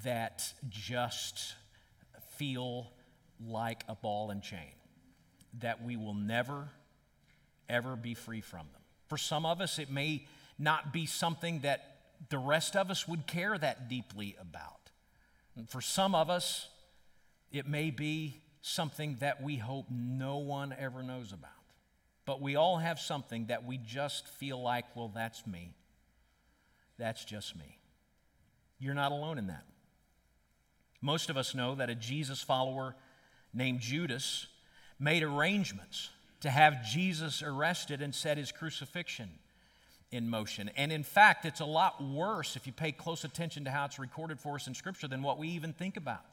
that 0.03 0.51
just 0.67 1.53
feel 2.37 2.91
like 3.45 3.83
a 3.87 3.93
ball 3.93 4.31
and 4.31 4.41
chain, 4.41 4.73
that 5.59 5.83
we 5.83 5.95
will 5.95 6.15
never, 6.15 6.69
ever 7.69 7.95
be 7.95 8.15
free 8.15 8.41
from 8.41 8.65
them. 8.73 8.82
For 9.13 9.17
some 9.19 9.45
of 9.45 9.61
us, 9.61 9.77
it 9.77 9.91
may 9.91 10.25
not 10.57 10.91
be 10.91 11.05
something 11.05 11.59
that 11.59 11.97
the 12.29 12.39
rest 12.39 12.75
of 12.75 12.89
us 12.89 13.07
would 13.07 13.27
care 13.27 13.55
that 13.55 13.87
deeply 13.87 14.35
about. 14.41 14.89
And 15.55 15.69
for 15.69 15.81
some 15.81 16.15
of 16.15 16.31
us, 16.31 16.67
it 17.51 17.67
may 17.67 17.91
be 17.91 18.41
something 18.63 19.17
that 19.19 19.43
we 19.43 19.57
hope 19.57 19.85
no 19.91 20.37
one 20.37 20.73
ever 20.79 21.03
knows 21.03 21.31
about. 21.31 21.51
But 22.25 22.41
we 22.41 22.55
all 22.55 22.77
have 22.77 22.99
something 22.99 23.45
that 23.49 23.65
we 23.65 23.77
just 23.77 24.27
feel 24.27 24.59
like, 24.59 24.85
well, 24.95 25.11
that's 25.13 25.45
me. 25.45 25.75
That's 26.97 27.23
just 27.23 27.55
me. 27.55 27.77
You're 28.79 28.95
not 28.95 29.11
alone 29.11 29.37
in 29.37 29.45
that. 29.45 29.65
Most 31.01 31.29
of 31.29 31.37
us 31.37 31.53
know 31.53 31.75
that 31.75 31.91
a 31.91 31.93
Jesus 31.93 32.41
follower 32.41 32.95
named 33.53 33.79
Judas 33.79 34.47
made 34.97 35.21
arrangements 35.21 36.09
to 36.43 36.51
have 36.51 36.85
Jesus 36.85 37.41
arrested 37.41 38.01
and 38.01 38.13
set 38.13 38.37
his 38.37 38.51
crucifixion 38.51 39.29
in 40.11 40.29
motion. 40.29 40.69
And 40.75 40.91
in 40.91 41.03
fact, 41.03 41.45
it's 41.45 41.61
a 41.61 41.65
lot 41.65 42.03
worse 42.03 42.57
if 42.57 42.67
you 42.67 42.73
pay 42.73 42.91
close 42.91 43.23
attention 43.23 43.63
to 43.63 43.71
how 43.71 43.85
it's 43.85 43.97
recorded 43.97 44.39
for 44.41 44.55
us 44.55 44.67
in 44.67 44.73
Scripture 44.73 45.07
than 45.07 45.23
what 45.23 45.37
we 45.37 45.47
even 45.47 45.71
think 45.71 45.95
about. 45.95 46.25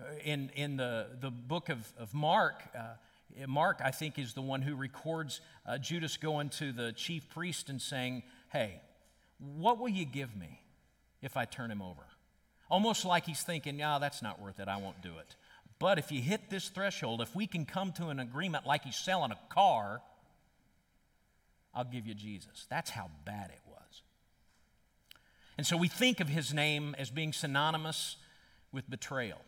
Uh, 0.00 0.04
in, 0.24 0.50
in 0.54 0.76
the, 0.76 1.08
the 1.20 1.30
book 1.32 1.68
of, 1.68 1.92
of 1.98 2.14
Mark, 2.14 2.62
uh, 2.76 3.46
Mark, 3.48 3.80
I 3.84 3.90
think, 3.90 4.20
is 4.20 4.34
the 4.34 4.40
one 4.40 4.62
who 4.62 4.76
records 4.76 5.40
uh, 5.66 5.78
Judas 5.78 6.16
going 6.16 6.48
to 6.50 6.70
the 6.70 6.92
chief 6.92 7.28
priest 7.28 7.68
and 7.68 7.82
saying, 7.82 8.22
Hey, 8.52 8.80
what 9.56 9.78
will 9.78 9.88
you 9.88 10.04
give 10.04 10.36
me 10.36 10.60
if 11.22 11.36
I 11.36 11.44
turn 11.44 11.72
him 11.72 11.82
over? 11.82 12.02
Almost 12.70 13.04
like 13.04 13.26
he's 13.26 13.42
thinking, 13.42 13.78
No, 13.78 13.98
that's 14.00 14.22
not 14.22 14.40
worth 14.40 14.60
it. 14.60 14.68
I 14.68 14.76
won't 14.76 15.02
do 15.02 15.10
it. 15.18 15.34
But 15.78 15.98
if 15.98 16.10
you 16.10 16.20
hit 16.20 16.50
this 16.50 16.68
threshold, 16.68 17.20
if 17.20 17.34
we 17.34 17.46
can 17.46 17.64
come 17.64 17.92
to 17.92 18.08
an 18.08 18.18
agreement 18.18 18.66
like 18.66 18.84
he's 18.84 18.96
selling 18.96 19.30
a 19.30 19.38
car, 19.48 20.00
I'll 21.74 21.84
give 21.84 22.06
you 22.06 22.14
Jesus. 22.14 22.66
That's 22.68 22.90
how 22.90 23.10
bad 23.24 23.50
it 23.50 23.60
was. 23.66 24.02
And 25.56 25.66
so 25.66 25.76
we 25.76 25.88
think 25.88 26.20
of 26.20 26.28
his 26.28 26.52
name 26.52 26.94
as 26.98 27.10
being 27.10 27.32
synonymous 27.32 28.16
with 28.72 28.88
betrayal. 28.88 29.40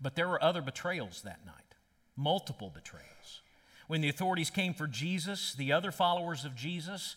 But 0.00 0.16
there 0.16 0.28
were 0.28 0.42
other 0.42 0.62
betrayals 0.62 1.22
that 1.22 1.44
night, 1.44 1.74
multiple 2.16 2.70
betrayals. 2.74 3.42
When 3.86 4.00
the 4.00 4.08
authorities 4.08 4.50
came 4.50 4.72
for 4.72 4.86
Jesus, 4.86 5.54
the 5.54 5.72
other 5.72 5.90
followers 5.90 6.44
of 6.44 6.54
Jesus, 6.54 7.16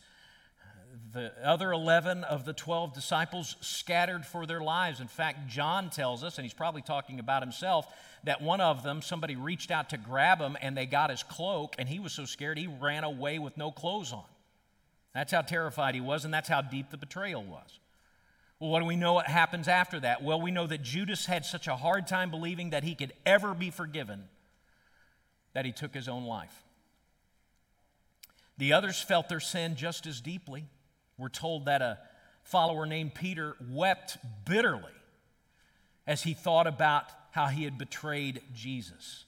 the 1.11 1.31
other 1.43 1.71
11 1.71 2.23
of 2.23 2.45
the 2.45 2.53
12 2.53 2.93
disciples 2.93 3.55
scattered 3.61 4.25
for 4.25 4.45
their 4.45 4.61
lives. 4.61 4.99
In 4.99 5.07
fact, 5.07 5.47
John 5.47 5.89
tells 5.89 6.23
us, 6.23 6.37
and 6.37 6.45
he's 6.45 6.53
probably 6.53 6.81
talking 6.81 7.19
about 7.19 7.41
himself, 7.41 7.87
that 8.23 8.41
one 8.41 8.61
of 8.61 8.83
them, 8.83 9.01
somebody 9.01 9.35
reached 9.35 9.71
out 9.71 9.89
to 9.89 9.97
grab 9.97 10.39
him 10.39 10.57
and 10.61 10.77
they 10.77 10.85
got 10.85 11.09
his 11.09 11.23
cloak, 11.23 11.75
and 11.79 11.89
he 11.89 11.99
was 11.99 12.13
so 12.13 12.25
scared 12.25 12.57
he 12.57 12.67
ran 12.67 13.03
away 13.03 13.39
with 13.39 13.57
no 13.57 13.71
clothes 13.71 14.13
on. 14.13 14.23
That's 15.13 15.31
how 15.31 15.41
terrified 15.41 15.95
he 15.95 16.01
was, 16.01 16.25
and 16.25 16.33
that's 16.33 16.49
how 16.49 16.61
deep 16.61 16.89
the 16.89 16.97
betrayal 16.97 17.43
was. 17.43 17.79
Well, 18.59 18.69
what 18.69 18.79
do 18.79 18.85
we 18.85 18.95
know 18.95 19.13
what 19.13 19.27
happens 19.27 19.67
after 19.67 19.99
that? 19.99 20.23
Well, 20.23 20.41
we 20.41 20.51
know 20.51 20.67
that 20.67 20.83
Judas 20.83 21.25
had 21.25 21.45
such 21.45 21.67
a 21.67 21.75
hard 21.75 22.07
time 22.07 22.31
believing 22.31 22.69
that 22.69 22.83
he 22.83 22.95
could 22.95 23.13
ever 23.25 23.53
be 23.53 23.71
forgiven 23.71 24.23
that 25.53 25.65
he 25.65 25.71
took 25.71 25.93
his 25.93 26.07
own 26.07 26.23
life. 26.23 26.63
The 28.57 28.73
others 28.73 29.01
felt 29.01 29.29
their 29.29 29.39
sin 29.39 29.75
just 29.75 30.05
as 30.05 30.21
deeply. 30.21 30.65
We're 31.23 31.29
told 31.29 31.67
that 31.67 31.81
a 31.81 31.99
follower 32.43 32.85
named 32.85 33.15
Peter 33.15 33.55
wept 33.71 34.17
bitterly 34.43 34.91
as 36.05 36.23
he 36.23 36.33
thought 36.33 36.67
about 36.67 37.05
how 37.31 37.45
he 37.45 37.63
had 37.63 37.77
betrayed 37.77 38.41
Jesus. 38.53 39.23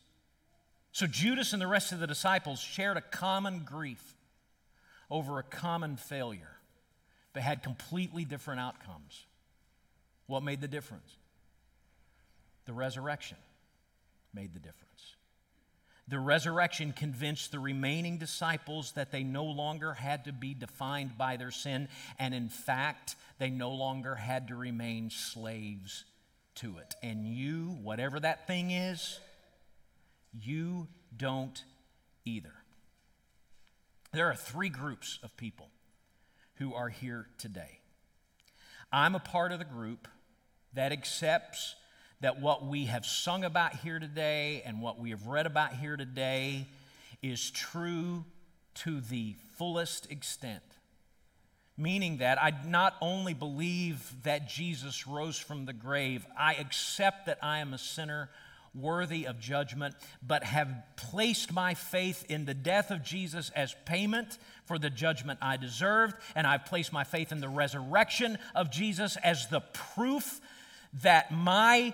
So 0.92 1.08
Judas 1.08 1.54
and 1.54 1.62
the 1.62 1.68
rest 1.68 1.94
of 1.94 2.02
the 2.02 2.06
disciples 2.06 2.60
shared 2.60 2.98
a 2.98 3.02
common 3.02 3.60
grief 3.60 4.14
over 5.10 5.40
a 5.40 5.44
common 5.44 5.96
failure, 5.96 6.58
but 7.32 7.44
had 7.44 7.64
completely 7.64 8.26
different 8.26 8.60
outcomes. 8.60 9.26
What 10.28 10.44
made 10.44 10.60
the 10.60 10.68
difference? 10.68 11.16
The 12.66 12.74
resurrection 12.74 13.38
made 14.34 14.54
the 14.54 14.60
difference. 14.60 15.15
The 16.08 16.20
resurrection 16.20 16.94
convinced 16.94 17.52
the 17.52 17.60
remaining 17.60 18.20
disciples 18.20 18.92
that 18.92 19.12
they 19.12 19.24
no 19.24 19.46
longer 19.46 19.94
had 19.94 20.26
to 20.26 20.32
be 20.32 20.54
defined 20.54 21.18
by 21.18 21.38
their 21.38 21.50
sin, 21.50 21.88
and 22.20 22.34
in 22.34 22.48
fact, 22.48 23.16
they 23.40 23.50
no 23.50 23.72
longer 23.72 24.14
had 24.14 24.50
to 24.50 24.56
remain 24.56 25.10
slaves 25.10 26.06
to 26.56 26.78
it. 26.78 26.96
And 27.02 27.26
you, 27.26 27.78
whatever 27.82 28.20
that 28.20 28.46
thing 28.46 28.70
is, 28.70 29.20
you 30.40 30.88
don't 31.16 31.64
either. 32.24 32.54
There 34.14 34.30
are 34.30 34.36
three 34.36 34.70
groups 34.70 35.20
of 35.24 35.36
people 35.38 35.70
who 36.56 36.74
are 36.74 36.90
here 36.90 37.28
today. 37.38 37.80
I'm 38.92 39.16
a 39.16 39.20
part 39.20 39.52
of 39.52 39.60
the 39.60 39.66
group 39.66 40.08
that 40.74 40.92
accepts 40.92 41.76
that 42.26 42.42
what 42.42 42.66
we 42.66 42.86
have 42.86 43.06
sung 43.06 43.44
about 43.44 43.76
here 43.76 44.00
today 44.00 44.64
and 44.66 44.82
what 44.82 44.98
we 45.00 45.12
have 45.12 45.28
read 45.28 45.46
about 45.46 45.76
here 45.76 45.96
today 45.96 46.66
is 47.22 47.52
true 47.52 48.26
to 48.74 49.00
the 49.00 49.36
fullest 49.60 50.12
extent. 50.12 50.64
Meaning 51.78 52.18
that 52.18 52.42
I 52.42 52.52
not 52.66 52.96
only 53.00 53.36
believe 53.36 54.12
that 54.24 54.50
Jesus 54.50 55.06
rose 55.06 55.38
from 55.38 55.68
the 55.68 55.74
grave, 55.74 56.26
I 56.36 56.56
accept 56.56 57.28
that 57.28 57.38
I 57.44 57.60
am 57.60 57.76
a 57.76 57.78
sinner 57.78 58.32
worthy 58.74 59.28
of 59.28 59.40
judgment, 59.40 59.94
but 60.26 60.44
have 60.44 60.76
placed 60.96 61.54
my 61.54 61.76
faith 61.76 62.26
in 62.28 62.46
the 62.46 62.56
death 62.56 62.90
of 62.90 63.04
Jesus 63.04 63.52
as 63.56 63.76
payment 63.86 64.40
for 64.66 64.80
the 64.80 64.90
judgment 64.90 65.38
I 65.44 65.58
deserved, 65.58 66.16
and 66.36 66.48
I've 66.48 66.66
placed 66.66 66.92
my 66.92 67.04
faith 67.04 67.32
in 67.32 67.40
the 67.40 67.50
resurrection 67.50 68.40
of 68.56 68.72
Jesus 68.72 69.16
as 69.18 69.48
the 69.50 69.62
proof 69.62 70.42
that 71.04 71.32
my 71.32 71.94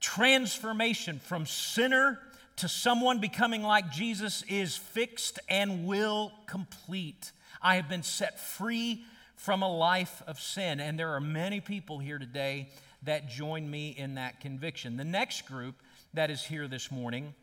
transformation 0.00 1.18
from 1.18 1.46
sinner 1.46 2.18
to 2.56 2.68
someone 2.68 3.20
becoming 3.20 3.62
like 3.62 3.90
Jesus 3.90 4.42
is 4.48 4.76
fixed 4.76 5.38
and 5.48 5.86
will 5.86 6.32
complete. 6.46 7.32
I 7.62 7.76
have 7.76 7.88
been 7.88 8.02
set 8.02 8.40
free 8.40 9.04
from 9.36 9.62
a 9.62 9.72
life 9.72 10.22
of 10.26 10.40
sin, 10.40 10.80
and 10.80 10.98
there 10.98 11.14
are 11.14 11.20
many 11.20 11.60
people 11.60 11.98
here 11.98 12.18
today 12.18 12.68
that 13.04 13.28
join 13.28 13.70
me 13.70 13.90
in 13.90 14.16
that 14.16 14.40
conviction. 14.40 14.96
The 14.96 15.04
next 15.04 15.46
group 15.46 15.76
that 16.14 16.30
is 16.30 16.42
here 16.42 16.66
this 16.66 16.90
morning 16.90 17.34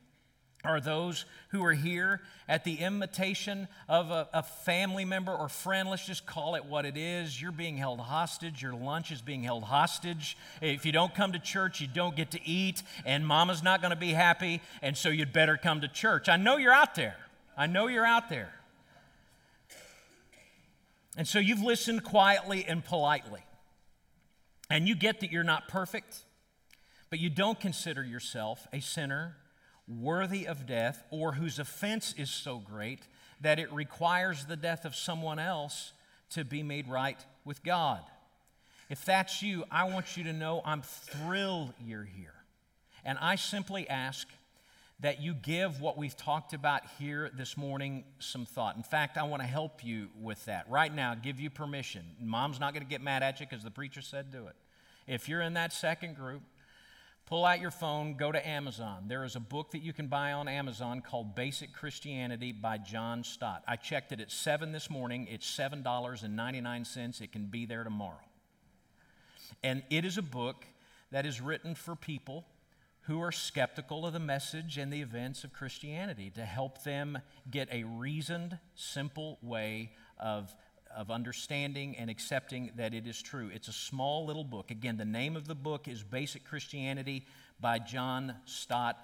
are 0.65 0.81
those 0.81 1.25
who 1.49 1.63
are 1.63 1.73
here 1.73 2.21
at 2.47 2.63
the 2.63 2.75
invitation 2.75 3.67
of 3.87 4.11
a, 4.11 4.27
a, 4.33 4.43
family 4.43 5.05
member 5.05 5.33
or 5.33 5.49
friend. 5.49 5.89
Let's 5.89 6.05
just 6.05 6.25
call 6.25 6.55
it 6.55 6.65
what 6.65 6.85
it 6.85 6.97
is. 6.97 7.41
You're 7.41 7.51
being 7.51 7.77
held 7.77 7.99
hostage. 7.99 8.61
Your 8.61 8.73
lunch 8.73 9.11
is 9.11 9.21
being 9.21 9.43
held 9.43 9.63
hostage. 9.63 10.37
If 10.61 10.85
you 10.85 10.91
don't 10.91 11.13
come 11.13 11.31
to 11.31 11.39
church, 11.39 11.81
you 11.81 11.87
don't 11.87 12.15
get 12.15 12.31
to 12.31 12.47
eat, 12.47 12.83
and 13.05 13.25
mama's 13.25 13.63
not 13.63 13.81
going 13.81 13.91
to 13.91 13.97
be 13.97 14.11
happy, 14.11 14.61
and 14.81 14.97
so 14.97 15.09
you'd 15.09 15.33
better 15.33 15.57
come 15.57 15.81
to 15.81 15.87
church. 15.87 16.29
I 16.29 16.37
know 16.37 16.57
you're 16.57 16.73
out 16.73 16.95
there. 16.95 17.15
I 17.57 17.67
know 17.67 17.87
you're 17.87 18.05
out 18.05 18.29
there. 18.29 18.53
And 21.17 21.27
so 21.27 21.39
you've 21.39 21.61
listened 21.61 22.03
quietly 22.03 22.65
and 22.67 22.83
politely. 22.83 23.41
And 24.69 24.87
you 24.87 24.95
get 24.95 25.21
that 25.21 25.31
you're 25.31 25.43
not 25.43 25.67
perfect, 25.67 26.25
but 27.09 27.19
you 27.19 27.29
don't 27.29 27.59
consider 27.59 28.03
yourself 28.03 28.67
a 28.73 28.81
sinner 28.81 29.37
worthy 29.87 30.47
of 30.47 30.65
death 30.65 31.03
or 31.11 31.33
whose 31.33 31.59
offense 31.59 32.13
is 32.17 32.29
so 32.29 32.57
great 32.57 33.01
that 33.41 33.59
it 33.59 33.71
requires 33.71 34.45
the 34.45 34.55
death 34.55 34.85
of 34.85 34.95
someone 34.95 35.39
else 35.39 35.93
to 36.31 36.43
be 36.43 36.63
made 36.63 36.87
right 36.87 37.23
with 37.43 37.63
God. 37.63 38.01
If 38.89 39.05
that's 39.05 39.41
you, 39.41 39.63
I 39.71 39.85
want 39.85 40.17
you 40.17 40.23
to 40.25 40.33
know 40.33 40.61
I'm 40.63 40.81
thrilled 40.81 41.73
you're 41.83 42.03
here. 42.03 42.33
And 43.03 43.17
I 43.19 43.35
simply 43.35 43.87
ask 43.89 44.27
that 45.01 45.21
you 45.21 45.33
give 45.33 45.81
what 45.81 45.97
we've 45.97 46.15
talked 46.15 46.53
about 46.53 46.81
here 46.97 47.29
this 47.35 47.57
morning 47.57 48.05
some 48.19 48.45
thought. 48.45 48.77
In 48.77 48.83
fact, 48.83 49.17
I 49.17 49.23
want 49.23 49.41
to 49.41 49.47
help 49.47 49.83
you 49.83 50.07
with 50.19 50.43
that. 50.45 50.69
Right 50.69 50.93
now, 50.93 51.15
give 51.15 51.39
you 51.39 51.49
permission. 51.49 52.03
Mom's 52.19 52.59
not 52.59 52.73
going 52.73 52.83
to 52.83 52.89
get 52.89 53.01
mad 53.01 53.21
at 53.21 53.39
you 53.39 53.45
because 53.49 53.63
the 53.63 53.71
preacher 53.71 54.01
said 54.01 54.31
do 54.31 54.47
it. 54.47 54.55
If 55.07 55.27
you're 55.27 55.41
in 55.41 55.53
that 55.55 55.73
second 55.73 56.15
group, 56.15 56.41
Pull 57.25 57.43
out 57.43 57.59
your 57.59 57.71
phone, 57.71 58.17
go 58.17 58.31
to 58.31 58.47
Amazon. 58.47 59.05
There 59.07 59.23
is 59.23 59.35
a 59.35 59.39
book 59.39 59.71
that 59.71 59.81
you 59.81 59.93
can 59.93 60.05
buy 60.05 60.33
on 60.33 60.47
Amazon 60.47 61.01
called 61.01 61.33
Basic 61.33 61.73
Christianity 61.73 62.51
by 62.51 62.77
John 62.77 63.23
Stott. 63.23 63.63
I 63.67 63.77
checked 63.77 64.11
it 64.11 64.19
at 64.19 64.31
7 64.31 64.71
this 64.71 64.91
morning. 64.91 65.27
It's 65.31 65.47
$7.99. 65.57 67.21
It 67.21 67.31
can 67.31 67.47
be 67.47 67.65
there 67.65 67.83
tomorrow. 67.83 68.21
And 69.63 69.81
it 69.89 70.05
is 70.05 70.19
a 70.19 70.21
book 70.21 70.65
that 71.11 71.25
is 71.25 71.41
written 71.41 71.73
for 71.73 71.95
people 71.95 72.45
who 73.07 73.19
are 73.21 73.31
skeptical 73.31 74.05
of 74.05 74.13
the 74.13 74.19
message 74.19 74.77
and 74.77 74.93
the 74.93 75.01
events 75.01 75.43
of 75.43 75.51
Christianity 75.51 76.29
to 76.35 76.45
help 76.45 76.83
them 76.83 77.17
get 77.49 77.67
a 77.71 77.85
reasoned, 77.85 78.59
simple 78.75 79.39
way 79.41 79.93
of 80.19 80.55
of 80.95 81.11
understanding 81.11 81.95
and 81.97 82.09
accepting 82.09 82.71
that 82.77 82.93
it 82.93 83.05
is 83.05 83.21
true. 83.21 83.51
It's 83.53 83.67
a 83.67 83.73
small 83.73 84.25
little 84.25 84.43
book. 84.43 84.71
Again, 84.71 84.97
the 84.97 85.05
name 85.05 85.35
of 85.35 85.47
the 85.47 85.55
book 85.55 85.87
is 85.87 86.03
Basic 86.03 86.45
Christianity 86.45 87.25
by 87.59 87.79
John 87.79 88.35
Stott, 88.45 88.97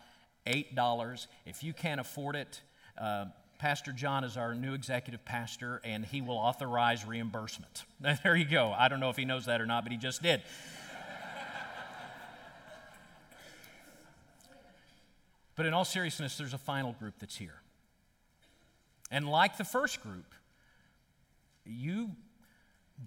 $8. 0.48 1.28
If 1.46 1.64
you 1.64 1.74
can't 1.74 2.00
afford 2.00 2.36
it, 2.36 2.62
uh, 2.98 3.26
Pastor 3.60 3.92
John 3.92 4.24
is 4.24 4.38
our 4.38 4.56
new 4.56 4.74
executive 4.74 5.24
pastor, 5.24 5.82
and 5.84 6.04
he 6.04 6.22
will 6.22 6.38
authorize 6.38 7.06
reimbursement. 7.06 7.84
there 8.24 8.36
you 8.36 8.46
go. 8.46 8.74
I 8.76 8.88
don't 8.88 9.00
know 9.00 9.10
if 9.10 9.18
he 9.18 9.26
knows 9.26 9.46
that 9.46 9.62
or 9.62 9.66
not, 9.66 9.84
but 9.84 9.92
he 9.92 9.98
just 9.98 10.24
did. 10.24 10.42
but 15.56 15.66
in 15.66 15.74
all 15.74 15.86
seriousness, 15.86 16.38
there's 16.38 16.56
a 16.56 16.58
final 16.58 16.94
group 16.94 17.16
that's 17.20 17.36
here. 17.36 17.62
And 19.12 19.30
like 19.30 19.58
the 19.58 19.66
first 19.66 20.02
group, 20.02 20.34
you 21.65 22.12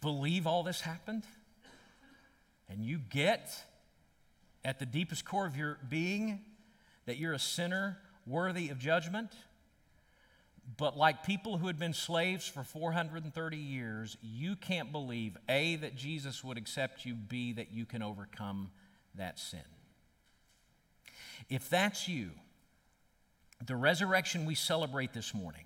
believe 0.01 0.47
all 0.47 0.63
this 0.63 0.81
happened? 0.81 1.25
And 2.69 2.85
you 2.85 2.99
get 2.99 3.51
at 4.65 4.79
the 4.79 4.87
deepest 4.87 5.25
core 5.25 5.47
of 5.47 5.57
your 5.57 5.79
being 5.89 6.41
that 7.07 7.19
you're 7.19 7.35
a 7.35 7.39
sinner 7.39 7.99
worthy 8.27 8.71
of 8.71 8.79
judgment? 8.79 9.31
But 10.77 10.97
like 10.97 11.25
people 11.25 11.59
who 11.59 11.67
had 11.67 11.79
been 11.79 11.93
slaves 11.93 12.49
for 12.49 12.65
430 12.65 13.57
years, 13.57 14.17
you 14.23 14.57
can't 14.57 14.93
believe 14.93 15.37
A, 15.49 15.77
that 15.77 15.95
Jesus 15.95 16.43
would 16.43 16.57
accept 16.57 17.05
you, 17.05 17.15
B, 17.15 17.53
that 17.53 17.73
you 17.73 17.85
can 17.85 18.03
overcome 18.03 18.71
that 19.15 19.39
sin. 19.39 19.61
If 21.51 21.69
that's 21.69 22.09
you, 22.09 22.31
the 23.65 23.77
resurrection 23.77 24.47
we 24.47 24.55
celebrate 24.55 25.13
this 25.13 25.35
morning, 25.35 25.65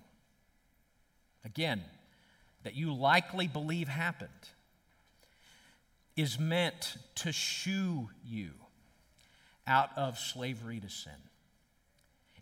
again, 1.45 1.81
that 2.63 2.75
you 2.75 2.93
likely 2.93 3.47
believe 3.47 3.87
happened 3.87 4.29
is 6.15 6.37
meant 6.37 6.97
to 7.15 7.31
shoo 7.31 8.09
you 8.25 8.51
out 9.65 9.89
of 9.97 10.19
slavery 10.19 10.79
to 10.79 10.89
sin. 10.89 11.13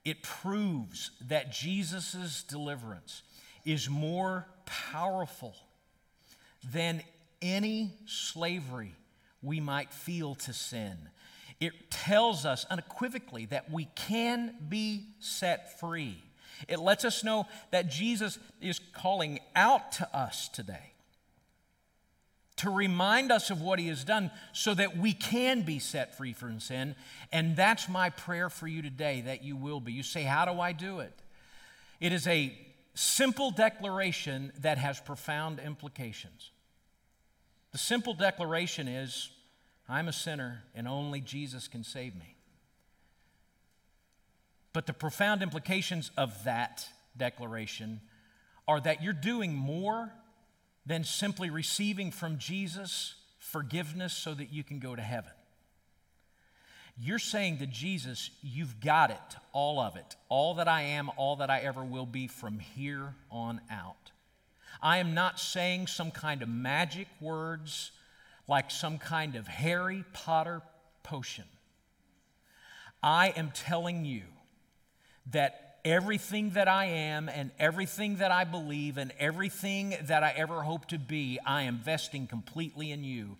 It 0.03 0.23
proves 0.23 1.12
that 1.27 1.51
Jesus' 1.51 2.43
deliverance 2.43 3.21
is 3.65 3.89
more 3.89 4.47
powerful 4.65 5.53
than 6.71 7.03
any 7.41 7.91
slavery 8.06 8.95
we 9.41 9.60
might 9.60 9.91
feel 9.93 10.36
to 10.36 10.53
sin. 10.53 10.97
It 11.60 11.91
tells 11.91 12.45
us 12.45 12.65
unequivocally 12.69 13.45
that 13.47 13.71
we 13.71 13.86
can 13.95 14.56
be 14.69 15.08
set 15.19 15.80
free 15.80 16.23
it 16.67 16.80
lets 16.80 17.06
us 17.06 17.24
know 17.24 17.48
that 17.72 17.89
Jesus 17.89 18.39
is 18.62 18.80
calling 18.93 19.39
out 19.56 19.91
to 19.93 20.17
us 20.17 20.50
today 20.50 20.93
to 22.58 22.72
remind 22.72 23.32
us 23.32 23.50
of 23.50 23.62
what 23.62 23.80
He 23.80 23.88
has 23.88 24.04
done 24.04 24.32
so 24.52 24.74
that 24.74 24.98
we 24.98 25.13
can 25.13 25.62
be 25.62 25.80
set 25.80 26.17
free 26.17 26.34
from 26.34 26.60
sin. 26.60 26.96
And 27.32 27.56
that's 27.56 27.88
my 27.88 28.10
prayer 28.10 28.50
for 28.50 28.67
you 28.67 28.82
today 28.82 29.22
that 29.22 29.43
you 29.43 29.56
will 29.56 29.80
be. 29.80 29.93
You 29.93 30.04
say, 30.04 30.24
How 30.24 30.46
do 30.46 30.60
I 30.60 30.74
do 30.74 31.00
it? 31.00 31.13
It 32.00 32.12
is 32.12 32.28
a 32.28 32.58
simple 32.96 33.52
declaration 33.52 34.52
that 34.60 34.80
has 34.80 35.00
profound 35.00 35.60
implications. 35.60 36.52
The 37.72 37.78
simple 37.78 38.15
declaration 38.15 38.88
is, 38.88 39.30
I'm 39.88 40.08
a 40.08 40.13
sinner 40.13 40.63
and 40.74 40.88
only 40.88 41.22
Jesus 41.22 41.67
can 41.67 41.84
save 41.84 42.15
me. 42.15 42.37
But 44.78 44.86
the 44.86 44.94
profound 44.94 45.42
implications 45.42 46.12
of 46.18 46.44
that 46.44 46.88
declaration 47.18 48.00
are 48.68 48.80
that 48.82 49.02
you're 49.02 49.12
doing 49.12 49.56
more 49.56 50.13
than 50.86 51.04
simply 51.04 51.50
receiving 51.50 52.12
from 52.12 52.38
Jesus 52.38 53.16
forgiveness 53.40 54.13
so 54.13 54.36
that 54.36 54.54
you 54.54 54.63
can 54.63 54.78
go 54.78 54.96
to 54.96 55.02
heaven. 55.02 55.32
You're 56.96 57.18
saying 57.18 57.58
to 57.58 57.66
Jesus, 57.66 58.30
You've 58.44 58.80
got 58.80 59.10
it, 59.10 59.18
all 59.52 59.80
of 59.80 59.96
it, 59.96 60.16
all 60.30 60.54
that 60.54 60.68
I 60.68 60.84
am, 60.84 61.10
all 61.18 61.38
that 61.38 61.50
I 61.50 61.62
ever 61.62 61.84
will 61.84 62.06
be 62.06 62.28
from 62.28 62.60
here 62.60 63.16
on 63.32 63.62
out. 63.72 64.12
I 64.80 65.00
am 65.00 65.16
not 65.16 65.40
saying 65.40 65.88
some 65.88 66.12
kind 66.12 66.44
of 66.44 66.50
magic 66.50 67.08
words 67.20 67.90
like 68.48 68.70
some 68.70 69.00
kind 69.00 69.36
of 69.36 69.48
Harry 69.48 70.06
Potter 70.13 70.62
potion. 71.02 71.46
I 73.02 73.30
am 73.30 73.50
telling 73.56 74.06
you 74.06 74.22
that 75.32 75.68
everything 75.86 76.52
that 76.52 76.68
I 76.68 76.86
am 76.86 77.30
and 77.30 77.52
everything 77.60 78.18
that 78.18 78.32
I 78.32 78.44
believe 78.44 78.98
and 78.98 79.13
everything 79.20 79.96
that 80.04 80.24
I 80.24 80.34
ever 80.36 80.62
hope 80.62 80.88
to 80.88 81.00
be, 81.00 81.40
I 81.46 81.63
am 81.63 81.80
vesting 81.80 82.28
completely 82.28 82.92
in 82.92 83.04
you. 83.04 83.38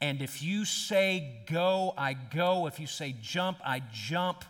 And 0.00 0.22
if 0.22 0.42
you 0.42 0.64
say 0.64 1.42
go, 1.46 1.92
I 1.96 2.14
go. 2.14 2.66
If 2.66 2.80
you 2.80 2.86
say 2.86 3.14
jump, 3.20 3.58
I 3.64 3.82
jump. 3.92 4.44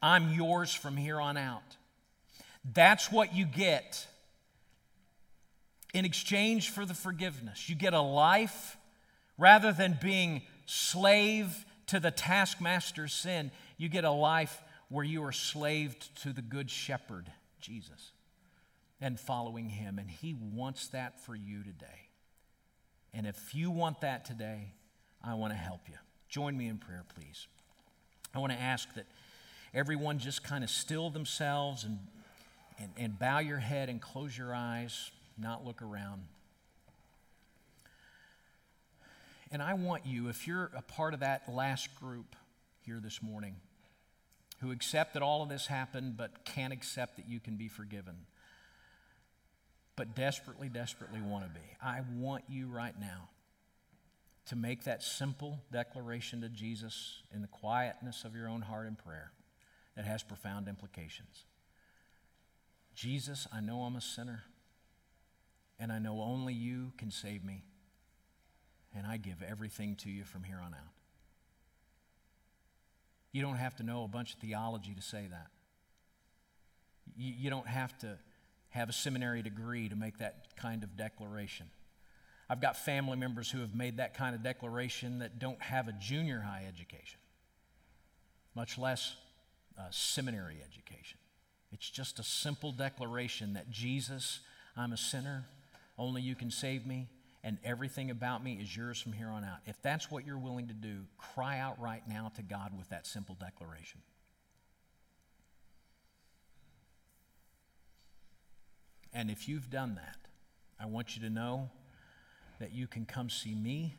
I'm 0.00 0.32
yours 0.32 0.72
from 0.72 0.96
here 0.96 1.20
on 1.20 1.36
out. 1.36 1.76
That's 2.72 3.10
what 3.10 3.34
you 3.34 3.46
get 3.46 4.06
in 5.92 6.04
exchange 6.04 6.70
for 6.70 6.86
the 6.86 6.94
forgiveness. 6.94 7.68
You 7.68 7.74
get 7.74 7.94
a 7.94 8.00
life 8.00 8.76
rather 9.38 9.72
than 9.72 9.98
being 10.00 10.42
slave 10.66 11.64
to 11.86 12.00
the 12.00 12.10
taskmaster's 12.10 13.12
sin. 13.12 13.50
You 13.76 13.88
get 13.88 14.04
a 14.04 14.10
life 14.10 14.62
where 14.94 15.04
you 15.04 15.24
are 15.24 15.32
slaved 15.32 16.14
to 16.22 16.32
the 16.32 16.40
good 16.40 16.70
shepherd, 16.70 17.26
Jesus, 17.60 18.12
and 19.00 19.18
following 19.18 19.68
him. 19.68 19.98
And 19.98 20.08
he 20.08 20.36
wants 20.54 20.86
that 20.88 21.20
for 21.20 21.34
you 21.34 21.64
today. 21.64 22.10
And 23.12 23.26
if 23.26 23.56
you 23.56 23.72
want 23.72 24.02
that 24.02 24.24
today, 24.24 24.72
I 25.20 25.34
want 25.34 25.52
to 25.52 25.56
help 25.58 25.80
you. 25.88 25.96
Join 26.28 26.56
me 26.56 26.68
in 26.68 26.78
prayer, 26.78 27.02
please. 27.12 27.48
I 28.32 28.38
want 28.38 28.52
to 28.52 28.60
ask 28.60 28.94
that 28.94 29.06
everyone 29.74 30.20
just 30.20 30.44
kind 30.44 30.62
of 30.62 30.70
still 30.70 31.10
themselves 31.10 31.82
and, 31.82 31.98
and, 32.78 32.90
and 32.96 33.18
bow 33.18 33.40
your 33.40 33.58
head 33.58 33.88
and 33.88 34.00
close 34.00 34.38
your 34.38 34.54
eyes, 34.54 35.10
not 35.36 35.64
look 35.64 35.82
around. 35.82 36.22
And 39.50 39.60
I 39.60 39.74
want 39.74 40.06
you, 40.06 40.28
if 40.28 40.46
you're 40.46 40.70
a 40.76 40.82
part 40.82 41.14
of 41.14 41.20
that 41.20 41.52
last 41.52 41.88
group 41.98 42.36
here 42.86 43.00
this 43.02 43.20
morning, 43.20 43.56
who 44.64 44.72
accept 44.72 45.12
that 45.12 45.22
all 45.22 45.42
of 45.42 45.50
this 45.50 45.66
happened 45.66 46.16
but 46.16 46.44
can't 46.46 46.72
accept 46.72 47.16
that 47.16 47.28
you 47.28 47.38
can 47.38 47.56
be 47.56 47.68
forgiven, 47.68 48.14
but 49.94 50.14
desperately, 50.14 50.70
desperately 50.70 51.20
want 51.20 51.44
to 51.44 51.50
be. 51.50 51.66
I 51.82 52.00
want 52.16 52.44
you 52.48 52.68
right 52.68 52.98
now 52.98 53.28
to 54.46 54.56
make 54.56 54.84
that 54.84 55.02
simple 55.02 55.60
declaration 55.70 56.40
to 56.40 56.48
Jesus 56.48 57.20
in 57.34 57.42
the 57.42 57.48
quietness 57.48 58.24
of 58.24 58.34
your 58.34 58.48
own 58.48 58.62
heart 58.62 58.86
and 58.86 58.96
prayer 58.96 59.32
that 59.96 60.06
has 60.06 60.22
profound 60.22 60.66
implications. 60.66 61.44
Jesus, 62.94 63.46
I 63.52 63.60
know 63.60 63.82
I'm 63.82 63.96
a 63.96 64.00
sinner, 64.00 64.44
and 65.78 65.92
I 65.92 65.98
know 65.98 66.22
only 66.22 66.54
you 66.54 66.92
can 66.96 67.10
save 67.10 67.44
me, 67.44 67.64
and 68.96 69.06
I 69.06 69.18
give 69.18 69.42
everything 69.42 69.94
to 69.96 70.10
you 70.10 70.24
from 70.24 70.44
here 70.44 70.60
on 70.64 70.72
out. 70.72 71.03
You 73.34 73.42
don't 73.42 73.56
have 73.56 73.74
to 73.76 73.82
know 73.82 74.04
a 74.04 74.08
bunch 74.08 74.32
of 74.32 74.38
theology 74.38 74.94
to 74.94 75.02
say 75.02 75.26
that. 75.28 75.48
You, 77.16 77.34
you 77.36 77.50
don't 77.50 77.66
have 77.66 77.98
to 77.98 78.16
have 78.68 78.88
a 78.88 78.92
seminary 78.92 79.42
degree 79.42 79.88
to 79.88 79.96
make 79.96 80.18
that 80.18 80.56
kind 80.56 80.84
of 80.84 80.96
declaration. 80.96 81.66
I've 82.48 82.60
got 82.60 82.76
family 82.76 83.16
members 83.16 83.50
who 83.50 83.58
have 83.58 83.74
made 83.74 83.96
that 83.96 84.14
kind 84.14 84.36
of 84.36 84.44
declaration 84.44 85.18
that 85.18 85.40
don't 85.40 85.60
have 85.60 85.88
a 85.88 85.92
junior 85.92 86.42
high 86.46 86.64
education, 86.68 87.18
much 88.54 88.78
less 88.78 89.16
a 89.76 89.92
seminary 89.92 90.58
education. 90.64 91.18
It's 91.72 91.90
just 91.90 92.20
a 92.20 92.22
simple 92.22 92.70
declaration 92.70 93.54
that 93.54 93.68
Jesus, 93.68 94.38
I'm 94.76 94.92
a 94.92 94.96
sinner, 94.96 95.44
only 95.98 96.22
you 96.22 96.36
can 96.36 96.52
save 96.52 96.86
me, 96.86 97.08
and 97.44 97.58
everything 97.62 98.10
about 98.10 98.42
me 98.42 98.54
is 98.54 98.74
yours 98.74 98.98
from 98.98 99.12
here 99.12 99.28
on 99.28 99.44
out. 99.44 99.58
If 99.66 99.80
that's 99.82 100.10
what 100.10 100.26
you're 100.26 100.38
willing 100.38 100.68
to 100.68 100.74
do, 100.74 101.02
cry 101.18 101.58
out 101.58 101.78
right 101.78 102.02
now 102.08 102.32
to 102.36 102.42
God 102.42 102.72
with 102.76 102.88
that 102.88 103.06
simple 103.06 103.36
declaration. 103.38 104.00
And 109.12 109.30
if 109.30 109.46
you've 109.46 109.68
done 109.68 109.96
that, 109.96 110.16
I 110.80 110.86
want 110.86 111.16
you 111.16 111.22
to 111.22 111.30
know 111.30 111.68
that 112.60 112.72
you 112.72 112.86
can 112.86 113.04
come 113.04 113.28
see 113.28 113.54
me, 113.54 113.94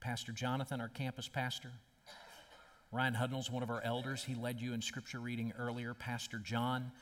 Pastor 0.00 0.30
Jonathan, 0.30 0.80
our 0.80 0.88
campus 0.88 1.26
pastor. 1.28 1.72
Ryan 2.92 3.14
Hudnall's 3.14 3.50
one 3.50 3.64
of 3.64 3.70
our 3.70 3.82
elders. 3.82 4.22
He 4.22 4.36
led 4.36 4.60
you 4.60 4.74
in 4.74 4.80
scripture 4.80 5.18
reading 5.18 5.52
earlier. 5.58 5.92
Pastor 5.92 6.38
John. 6.38 6.92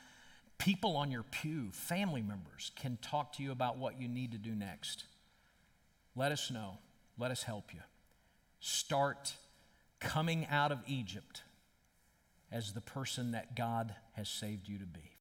People 0.57 0.97
on 0.97 1.11
your 1.11 1.25
pew, 1.25 1.71
family 1.73 2.23
members, 2.23 2.73
can 2.75 2.97
talk 3.03 3.35
to 3.35 3.43
you 3.43 3.53
about 3.53 3.77
what 3.77 4.01
you 4.01 4.09
need 4.09 4.33
to 4.33 4.39
do 4.39 4.55
next. 4.55 5.05
Let 6.15 6.33
us 6.33 6.51
know. 6.51 6.79
Let 7.19 7.31
us 7.31 7.43
help 7.43 7.73
you. 7.75 7.81
Start 8.61 9.35
coming 10.01 10.47
out 10.51 10.73
of 10.73 10.79
Egypt 10.87 11.43
as 12.51 12.73
the 12.73 12.81
person 12.81 13.33
that 13.33 13.57
God 13.57 13.95
has 14.13 14.29
saved 14.29 14.69
you 14.69 14.79
to 14.79 14.87
be. 14.87 15.11